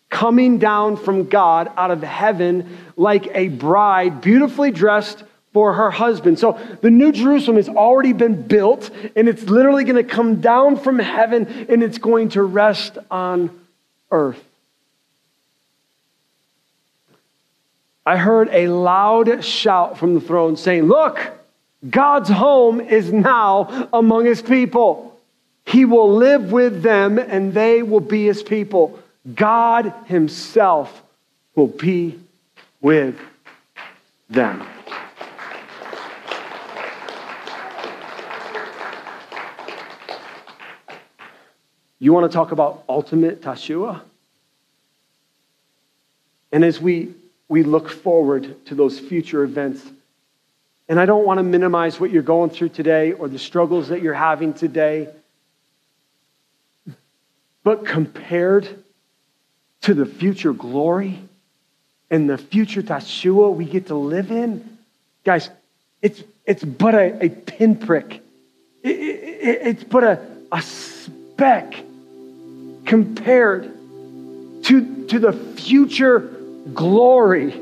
coming 0.09 0.59
down 0.59 0.97
from 0.97 1.29
God 1.29 1.71
out 1.77 1.91
of 1.91 2.03
heaven 2.03 2.79
like 2.97 3.29
a 3.35 3.49
bride, 3.49 4.21
beautifully 4.21 4.71
dressed 4.71 5.25
for 5.53 5.73
her 5.73 5.91
husband. 5.91 6.39
So 6.39 6.53
the 6.83 6.91
new 6.91 7.13
Jerusalem 7.13 7.57
has 7.57 7.69
already 7.69 8.13
been 8.13 8.43
built, 8.43 8.91
and 9.17 9.29
it's 9.29 9.45
literally 9.45 9.85
going 9.85 9.97
to 9.97 10.05
come 10.05 10.41
down 10.41 10.77
from 10.77 10.99
heaven 10.99 11.67
and 11.69 11.83
it's 11.83 11.99
going 11.99 12.29
to 12.31 12.43
rest 12.43 12.99
on 13.11 13.51
earth. 14.11 14.43
I 18.05 18.17
heard 18.17 18.51
a 18.53 18.69
loud 18.69 19.45
shout 19.45 19.99
from 19.99 20.15
the 20.15 20.21
throne 20.21 20.57
saying, 20.57 20.85
Look, 20.85 21.19
God's 21.89 22.29
home 22.29 22.81
is 22.81 23.13
now 23.13 23.89
among 23.93 24.25
his 24.25 24.43
people. 24.43 25.19
He 25.67 25.85
will 25.85 26.15
live 26.15 26.53
with 26.53 26.83
them 26.83 27.19
and 27.19 27.53
they 27.53 27.83
will 27.83 28.01
be 28.01 28.27
his 28.27 28.43
people. 28.43 28.99
God 29.35 29.93
himself 30.07 31.03
will 31.55 31.67
be 31.67 32.19
with 32.81 33.19
them. 34.31 34.67
You 41.99 42.13
want 42.13 42.31
to 42.31 42.35
talk 42.35 42.53
about 42.53 42.85
ultimate 42.89 43.43
Teshuah? 43.43 44.01
And 46.53 46.65
as 46.65 46.81
we, 46.81 47.13
we 47.49 47.63
look 47.63 47.91
forward 47.91 48.65
to 48.67 48.75
those 48.75 48.99
future 48.99 49.43
events, 49.43 49.83
and 50.89 51.01
I 51.01 51.07
don't 51.07 51.27
want 51.27 51.39
to 51.39 51.43
minimize 51.43 51.99
what 51.99 52.11
you're 52.11 52.23
going 52.23 52.51
through 52.51 52.71
today 52.71 53.13
or 53.13 53.29
the 53.29 53.39
struggles 53.39 53.89
that 53.89 54.03
you're 54.03 54.15
having 54.15 54.55
today, 54.55 55.09
but 57.65 57.85
compared 57.85 58.69
to 59.83 59.95
the 59.95 60.07
future 60.07 60.53
glory 60.53 61.21
and 62.11 62.31
the 62.31 62.39
future 62.39 62.83
Teshuah 62.83 63.55
we 63.55 63.65
get 63.65 63.89
to 63.89 63.97
live 63.97 64.31
in, 64.31 64.79
guys, 65.25 65.51
it's, 66.03 66.23
it's 66.45 66.63
but 66.63 66.95
a, 66.95 67.25
a 67.25 67.29
pinprick. 67.29 68.23
It, 68.83 68.91
it, 68.91 69.67
it's 69.67 69.85
but 69.85 70.05
a, 70.05 70.27
a 70.53 70.63
speck 70.63 71.75
compared 72.85 73.65
to, 74.65 75.07
to 75.07 75.19
the 75.19 75.33
future 75.33 76.21
glory, 76.73 77.61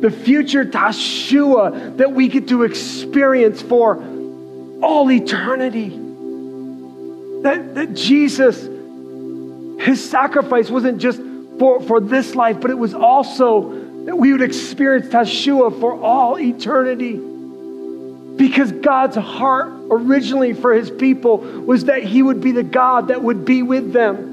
the 0.00 0.10
future 0.10 0.64
Teshuah 0.64 1.96
that 1.96 2.12
we 2.12 2.28
get 2.28 2.48
to 2.48 2.64
experience 2.64 3.62
for 3.62 3.96
all 4.82 5.10
eternity. 5.10 5.88
That, 7.42 7.74
that 7.74 7.94
Jesus, 7.94 8.62
his 9.82 10.10
sacrifice 10.10 10.70
wasn't 10.70 10.98
just 10.98 11.20
for, 11.58 11.80
for 11.80 12.00
this 12.00 12.34
life, 12.34 12.60
but 12.60 12.70
it 12.70 12.78
was 12.78 12.94
also 12.94 14.04
that 14.04 14.16
we 14.16 14.32
would 14.32 14.42
experience 14.42 15.06
Teshuah 15.06 15.80
for 15.80 16.00
all 16.00 16.38
eternity. 16.38 17.20
Because 18.36 18.72
God's 18.72 19.16
heart 19.16 19.72
originally 19.90 20.54
for 20.54 20.74
his 20.74 20.90
people 20.90 21.38
was 21.38 21.84
that 21.84 22.02
he 22.02 22.22
would 22.22 22.40
be 22.40 22.50
the 22.52 22.64
God 22.64 23.08
that 23.08 23.22
would 23.22 23.44
be 23.44 23.62
with 23.62 23.92
them. 23.92 24.32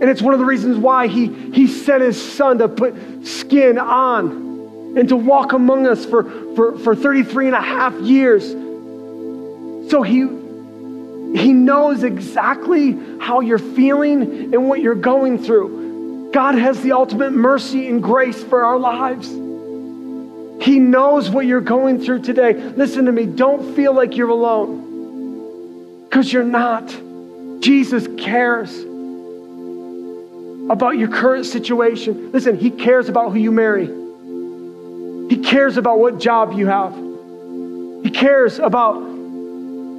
And 0.00 0.10
it's 0.10 0.20
one 0.20 0.34
of 0.34 0.40
the 0.40 0.46
reasons 0.46 0.78
why 0.78 1.06
he, 1.06 1.28
he 1.52 1.68
sent 1.68 2.02
his 2.02 2.20
son 2.20 2.58
to 2.58 2.68
put 2.68 3.26
skin 3.26 3.78
on 3.78 4.49
and 4.96 5.08
to 5.08 5.16
walk 5.16 5.52
among 5.52 5.86
us 5.86 6.04
for, 6.04 6.24
for, 6.54 6.78
for 6.78 6.96
33 6.96 7.46
and 7.46 7.56
a 7.56 7.60
half 7.60 7.94
years. 7.94 8.50
So 9.90 10.02
he, 10.02 10.20
he 11.38 11.52
knows 11.52 12.02
exactly 12.02 12.98
how 13.20 13.40
you're 13.40 13.58
feeling 13.58 14.52
and 14.54 14.68
what 14.68 14.80
you're 14.80 14.94
going 14.94 15.42
through. 15.42 16.30
God 16.32 16.54
has 16.54 16.80
the 16.82 16.92
ultimate 16.92 17.32
mercy 17.32 17.88
and 17.88 18.02
grace 18.02 18.42
for 18.42 18.64
our 18.64 18.78
lives. 18.78 19.28
He 20.62 20.78
knows 20.78 21.30
what 21.30 21.46
you're 21.46 21.60
going 21.60 22.04
through 22.04 22.22
today. 22.22 22.52
Listen 22.52 23.06
to 23.06 23.12
me, 23.12 23.26
don't 23.26 23.74
feel 23.74 23.94
like 23.94 24.16
you're 24.16 24.28
alone 24.28 26.04
because 26.04 26.32
you're 26.32 26.44
not. 26.44 26.88
Jesus 27.60 28.06
cares 28.18 28.76
about 30.70 30.98
your 30.98 31.08
current 31.08 31.46
situation. 31.46 32.30
Listen, 32.32 32.58
He 32.58 32.70
cares 32.70 33.08
about 33.08 33.32
who 33.32 33.38
you 33.38 33.50
marry, 33.50 33.86
He 35.30 35.38
cares 35.38 35.78
about 35.78 35.98
what 35.98 36.20
job 36.20 36.52
you 36.52 36.66
have, 36.66 36.94
He 38.04 38.10
cares 38.10 38.58
about 38.58 38.96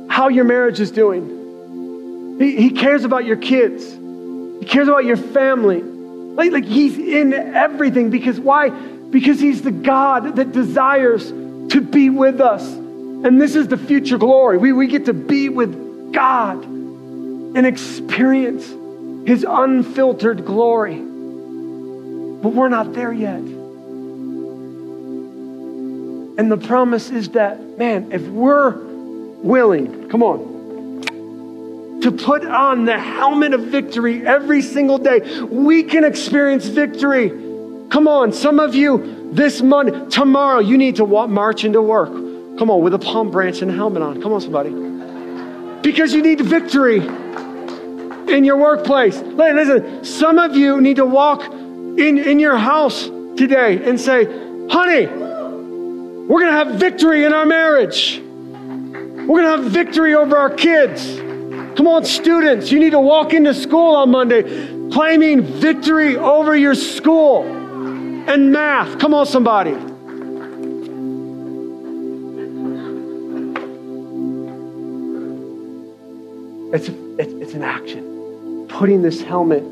how 0.09 0.27
your 0.27 0.43
marriage 0.43 0.79
is 0.79 0.91
doing, 0.91 2.37
He, 2.39 2.55
he 2.55 2.69
cares 2.69 3.03
about 3.03 3.25
your 3.25 3.37
kids, 3.37 3.83
He 3.91 4.65
cares 4.67 4.87
about 4.87 5.05
your 5.05 5.17
family. 5.17 5.81
Like, 5.81 6.51
like 6.51 6.65
He's 6.65 6.97
in 6.99 7.33
everything 7.33 8.11
because 8.11 8.39
why? 8.39 8.69
because 9.11 9.39
He's 9.39 9.61
the 9.61 9.71
God 9.71 10.37
that 10.37 10.51
desires 10.51 11.29
to 11.29 11.81
be 11.81 12.09
with 12.09 12.41
us. 12.41 12.63
And 12.63 13.39
this 13.39 13.55
is 13.55 13.67
the 13.67 13.77
future 13.77 14.17
glory. 14.17 14.57
We, 14.57 14.71
we 14.71 14.87
get 14.87 15.05
to 15.05 15.13
be 15.13 15.49
with 15.49 16.13
God 16.13 16.63
and 16.63 17.65
experience 17.65 18.65
His 19.27 19.45
unfiltered 19.47 20.45
glory. 20.45 20.95
But 20.95 22.53
we're 22.53 22.69
not 22.69 22.93
there 22.93 23.13
yet. 23.13 23.60
And 26.41 26.51
the 26.51 26.57
promise 26.57 27.11
is 27.11 27.29
that, 27.29 27.77
man, 27.77 28.11
if 28.11 28.23
we're 28.23 28.71
willing, 28.71 30.09
come 30.09 30.23
on, 30.23 32.01
to 32.01 32.11
put 32.11 32.43
on 32.43 32.85
the 32.85 32.97
helmet 32.97 33.53
of 33.53 33.61
victory 33.61 34.25
every 34.25 34.63
single 34.63 34.97
day, 34.97 35.19
we 35.43 35.83
can 35.83 36.03
experience 36.03 36.65
victory 36.65 37.29
Come 37.91 38.07
on, 38.07 38.31
some 38.31 38.61
of 38.61 38.73
you 38.73 39.29
this 39.33 39.61
Monday, 39.61 40.09
tomorrow, 40.09 40.59
you 40.59 40.77
need 40.77 40.95
to 40.95 41.03
walk, 41.03 41.29
march 41.29 41.65
into 41.65 41.81
work. 41.81 42.09
Come 42.57 42.71
on, 42.71 42.81
with 42.81 42.93
a 42.93 42.99
palm 42.99 43.29
branch 43.29 43.61
and 43.61 43.69
a 43.69 43.73
helmet 43.73 44.01
on. 44.01 44.21
Come 44.21 44.31
on, 44.31 44.39
somebody. 44.39 44.69
Because 45.81 46.13
you 46.13 46.21
need 46.21 46.39
victory 46.39 46.99
in 48.33 48.45
your 48.45 48.55
workplace. 48.55 49.19
Listen, 49.19 50.05
some 50.05 50.39
of 50.39 50.55
you 50.55 50.79
need 50.79 50.95
to 50.95 51.05
walk 51.05 51.43
in, 51.51 52.17
in 52.17 52.39
your 52.39 52.55
house 52.55 53.07
today 53.35 53.83
and 53.83 53.99
say, 53.99 54.23
honey, 54.69 55.07
We're 56.27 56.39
going 56.39 56.51
to 56.51 56.57
have 56.57 56.79
victory 56.79 57.25
in 57.25 57.33
our 57.33 57.45
marriage. 57.45 58.19
We're 58.21 59.41
going 59.41 59.43
to 59.43 59.63
have 59.63 59.71
victory 59.71 60.15
over 60.15 60.37
our 60.37 60.49
kids. 60.49 61.17
Come 61.77 61.87
on, 61.87 62.05
students, 62.05 62.71
you 62.71 62.79
need 62.79 62.91
to 62.91 62.99
walk 62.99 63.33
into 63.33 63.53
school 63.53 63.95
on 63.95 64.11
Monday 64.11 64.43
claiming 64.91 65.41
victory 65.41 66.17
over 66.17 66.55
your 66.55 66.75
school 66.75 67.43
and 67.43 68.51
math. 68.51 68.99
Come 68.99 69.13
on, 69.13 69.25
somebody. 69.25 69.71
It's, 76.73 76.89
it's, 77.19 77.33
it's 77.41 77.53
an 77.53 77.63
action. 77.63 78.67
Putting 78.67 79.01
this 79.01 79.21
helmet 79.21 79.63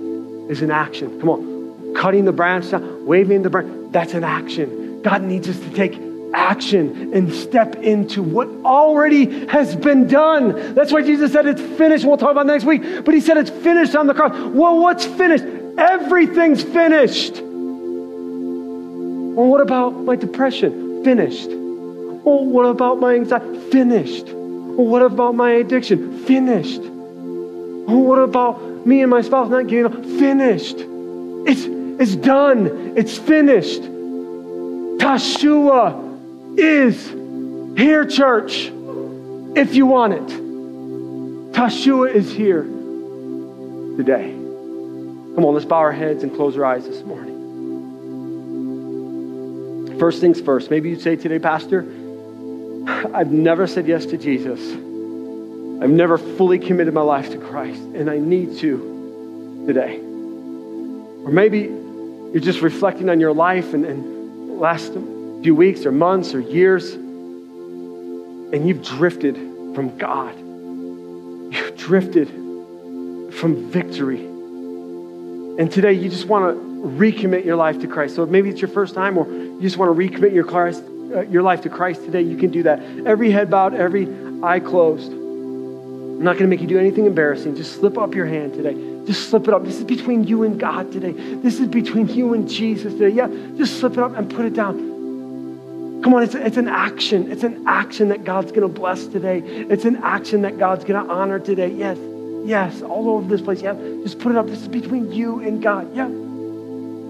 is 0.50 0.62
an 0.62 0.72
action. 0.72 1.20
Come 1.20 1.30
on. 1.30 1.94
Cutting 1.96 2.26
the 2.26 2.32
branch 2.32 2.72
down, 2.72 3.06
waving 3.06 3.42
the 3.42 3.50
branch, 3.50 3.92
that's 3.92 4.14
an 4.14 4.24
action. 4.24 5.02
God 5.02 5.22
needs 5.22 5.50
us 5.50 5.60
to 5.60 5.70
take 5.72 6.09
action 6.34 7.14
and 7.14 7.34
step 7.34 7.76
into 7.78 8.22
what 8.22 8.48
already 8.66 9.48
has 9.48 9.76
been 9.76 10.08
done. 10.08 10.74
That's 10.74 10.92
why 10.92 11.02
Jesus 11.02 11.32
said 11.32 11.46
it's 11.46 11.62
finished. 11.62 12.06
We'll 12.06 12.18
talk 12.18 12.32
about 12.32 12.46
next 12.46 12.66
week, 12.66 13.06
but 13.06 13.14
he 13.14 13.22
said 13.22 13.38
it's 13.38 13.50
finished 13.50 13.96
on 13.96 14.08
the 14.08 14.14
cross. 14.14 14.32
Well, 14.34 14.80
what's 14.80 15.06
finished? 15.06 15.46
Everything's 15.78 16.64
finished. 16.64 17.42
Well, 17.42 19.48
what 19.48 19.62
about 19.62 19.92
my 19.92 20.16
depression? 20.16 21.04
Finished. 21.04 21.50
Well, 21.50 22.46
what 22.46 22.66
about 22.66 23.00
my 23.00 23.16
anxiety? 23.16 23.60
Finished. 23.72 24.28
Well, 24.28 24.88
what 24.88 25.02
about 25.02 25.36
my 25.36 25.52
addiction? 25.52 26.26
Finished. 26.26 26.82
Well, 26.82 28.02
what 28.02 28.20
about 28.20 28.86
me 28.86 29.02
and 29.02 29.10
my 29.10 29.22
spouse 29.22 29.50
not 29.50 29.68
getting? 29.68 30.20
Finished. 30.20 30.78
It's, 31.48 31.66
it's 32.02 32.16
done. 32.16 32.98
It's 32.98 33.18
finished. 33.18 33.84
Teshuah 35.00 36.09
is 36.58 37.10
here, 37.78 38.06
church, 38.06 38.72
if 39.56 39.76
you 39.76 39.86
want 39.86 40.14
it. 40.14 40.28
Teshuah 41.54 42.14
is 42.14 42.32
here 42.32 42.64
today. 43.98 44.32
Come 44.32 45.46
on, 45.46 45.54
let's 45.54 45.66
bow 45.66 45.78
our 45.78 45.92
heads 45.92 46.24
and 46.24 46.34
close 46.36 46.58
our 46.58 46.66
eyes 46.66 46.86
this 46.86 47.02
morning. 47.04 47.38
First 50.00 50.22
things 50.22 50.40
first, 50.40 50.72
maybe 50.72 50.90
you'd 50.90 51.02
say 51.02 51.16
today, 51.16 51.40
Pastor, 51.40 51.82
I've 53.14 53.32
never 53.32 53.68
said 53.68 53.88
yes 53.88 54.06
to 54.08 54.18
Jesus. 54.18 54.60
I've 55.82 55.90
never 55.90 56.18
fully 56.18 56.60
committed 56.60 56.94
my 56.94 57.02
life 57.02 57.32
to 57.32 57.38
Christ, 57.38 57.82
and 57.82 58.10
I 58.10 58.18
need 58.18 58.58
to 58.60 59.64
today. 59.68 59.98
Or 59.98 61.32
maybe 61.32 61.60
you're 61.60 62.40
just 62.42 62.62
reflecting 62.62 63.10
on 63.10 63.20
your 63.20 63.34
life 63.34 63.74
and, 63.74 63.86
and 63.86 64.60
last 64.60 64.94
few 65.42 65.56
weeks 65.56 65.86
or 65.86 65.92
months 65.92 66.34
or 66.34 66.40
years, 66.40 66.94
and 66.94 68.68
you've 68.68 68.84
drifted 68.84 69.36
from 69.76 69.98
God. 69.98 70.36
You've 70.38 71.78
drifted 71.78 72.28
from 73.34 73.70
victory. 73.72 74.26
And 75.60 75.72
today 75.72 75.94
you 75.94 76.10
just 76.10 76.26
want 76.26 76.56
to 76.56 76.62
recommit 76.82 77.46
your 77.46 77.56
life 77.56 77.80
to 77.82 77.88
Christ. 77.88 78.16
So 78.16 78.26
maybe 78.26 78.50
it's 78.50 78.62
your 78.62 78.70
first 78.70 78.96
time 78.96 79.18
or 79.18 79.28
you 79.28 79.62
just 79.62 79.78
want 79.78 79.96
to 79.96 80.10
recommit 80.10 80.34
your, 80.34 80.46
Christ, 80.46 80.84
uh, 81.14 81.22
your 81.22 81.44
life 81.44 81.62
to 81.62 81.70
Christ 81.70 82.04
today, 82.04 82.22
you 82.22 82.38
can 82.38 82.52
do 82.52 82.64
that. 82.64 82.80
Every 83.06 83.32
head 83.32 83.50
bowed, 83.50 83.74
every 83.74 84.08
eye 84.44 84.60
closed. 84.60 85.12
I'm 85.12 86.24
not 86.24 86.34
going 86.38 86.44
to 86.44 86.48
make 86.48 86.62
you 86.62 86.68
do 86.68 86.80
anything 86.80 87.06
embarrassing. 87.06 87.56
Just 87.56 87.74
slip 87.74 87.98
up 87.98 88.14
your 88.14 88.26
hand 88.26 88.54
today. 88.54 89.06
Just 89.06 89.30
slip 89.30 89.48
it 89.48 89.54
up. 89.54 89.64
This 89.64 89.78
is 89.78 89.84
between 89.84 90.26
you 90.26 90.44
and 90.44 90.60
God 90.60 90.92
today. 90.92 91.12
This 91.12 91.60
is 91.60 91.68
between 91.68 92.08
you 92.10 92.34
and 92.34 92.50
Jesus 92.50 92.94
today. 92.94 93.10
Yeah, 93.10 93.28
just 93.58 93.80
slip 93.80 93.94
it 93.94 94.00
up 94.00 94.16
and 94.16 94.30
put 94.30 94.46
it 94.46 94.54
down. 94.54 94.89
Come 96.10 96.16
on, 96.16 96.24
it's, 96.24 96.34
it's 96.34 96.58
an 96.58 96.68
action. 96.68 97.32
It's 97.32 97.44
an 97.44 97.66
action 97.68 98.10
that 98.10 98.24
God's 98.24 98.52
going 98.52 98.64
to 98.64 98.68
bless 98.68 99.06
today. 99.06 99.42
It's 99.46 99.86
an 99.86 99.98
action 99.98 100.42
that 100.42 100.58
God's 100.58 100.84
going 100.84 101.06
to 101.06 101.14
honor 101.14 101.38
today. 101.38 101.68
Yes, 101.72 102.00
yes, 102.46 102.82
all 102.82 103.12
over 103.12 103.30
this 103.30 103.44
place. 103.44 103.62
Yeah, 103.62 103.76
just 104.02 104.18
put 104.18 104.32
it 104.32 104.38
up. 104.40 104.48
This 104.48 104.60
is 104.60 104.68
between 104.68 105.12
you 105.12 105.40
and 105.42 105.62
God. 105.62 105.96
Yeah. 105.96 106.08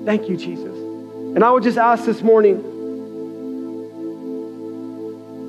Thank 0.04 0.28
you, 0.28 0.36
Jesus. 0.36 0.76
And 0.76 1.46
I 1.46 1.50
would 1.50 1.64
just 1.64 1.78
ask 1.78 2.04
this 2.04 2.22
morning 2.22 2.58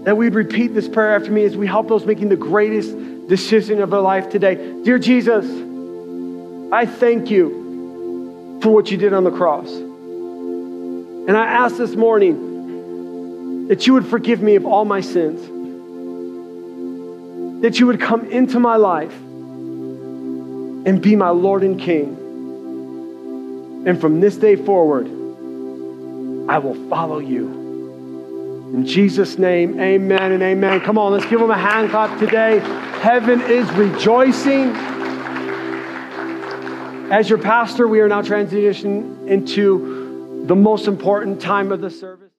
that 0.05 0.17
we'd 0.17 0.37
repeat 0.37 0.73
this 0.73 0.87
prayer 0.87 1.17
after 1.17 1.33
me 1.33 1.43
as 1.43 1.57
we 1.57 1.67
help 1.67 1.89
those 1.89 2.07
making 2.07 2.29
the 2.29 2.37
greatest 2.37 2.97
decision 3.27 3.83
of 3.83 3.91
their 3.91 3.99
life 3.99 4.31
today. 4.31 4.81
Dear 4.85 5.01
Jesus, 5.01 5.45
I 6.73 6.87
thank 6.87 7.33
you 7.33 8.61
for 8.63 8.71
what 8.71 8.93
you 8.93 8.97
did 8.97 9.13
on 9.13 9.25
the 9.25 9.33
cross. 9.33 9.73
And 9.73 11.37
I 11.37 11.47
ask 11.47 11.79
this 11.79 11.97
morning, 11.97 12.50
that 13.71 13.87
you 13.87 13.93
would 13.93 14.05
forgive 14.05 14.43
me 14.43 14.57
of 14.57 14.67
all 14.67 14.85
my 14.85 15.01
sins, 15.01 15.41
that 17.63 17.79
you 17.79 17.87
would 17.87 18.01
come 18.01 18.29
into 18.29 18.59
my 18.59 18.75
life 18.75 19.15
and 19.15 21.01
be 21.01 21.15
my 21.15 21.29
Lord 21.29 21.63
and 21.63 21.79
King. 21.81 22.17
And 23.87 24.01
from 24.01 24.19
this 24.19 24.35
day 24.35 24.57
forward, 24.57 25.07
I 26.51 26.59
will 26.59 26.75
follow 26.89 27.21
you. 27.21 28.73
In 28.75 28.85
Jesus' 28.85 29.39
name, 29.39 29.79
amen 29.79 30.33
and 30.33 30.43
amen. 30.43 30.81
Come 30.81 30.99
on, 30.99 31.13
let's 31.13 31.27
give 31.27 31.39
them 31.39 31.53
a 31.53 31.57
hand 31.57 31.91
clap 31.91 32.19
today. 32.19 32.59
Heaven 32.99 33.41
is 33.41 33.71
rejoicing. 33.75 34.75
As 37.13 37.31
your 37.31 37.39
pastor, 37.39 37.87
we 37.87 38.01
are 38.01 38.09
now 38.09 38.23
transitioning 38.23 39.29
into 39.29 40.43
the 40.49 40.57
most 40.57 40.89
important 40.89 41.41
time 41.41 41.71
of 41.71 41.81
the 41.81 41.91
service. 41.91 42.30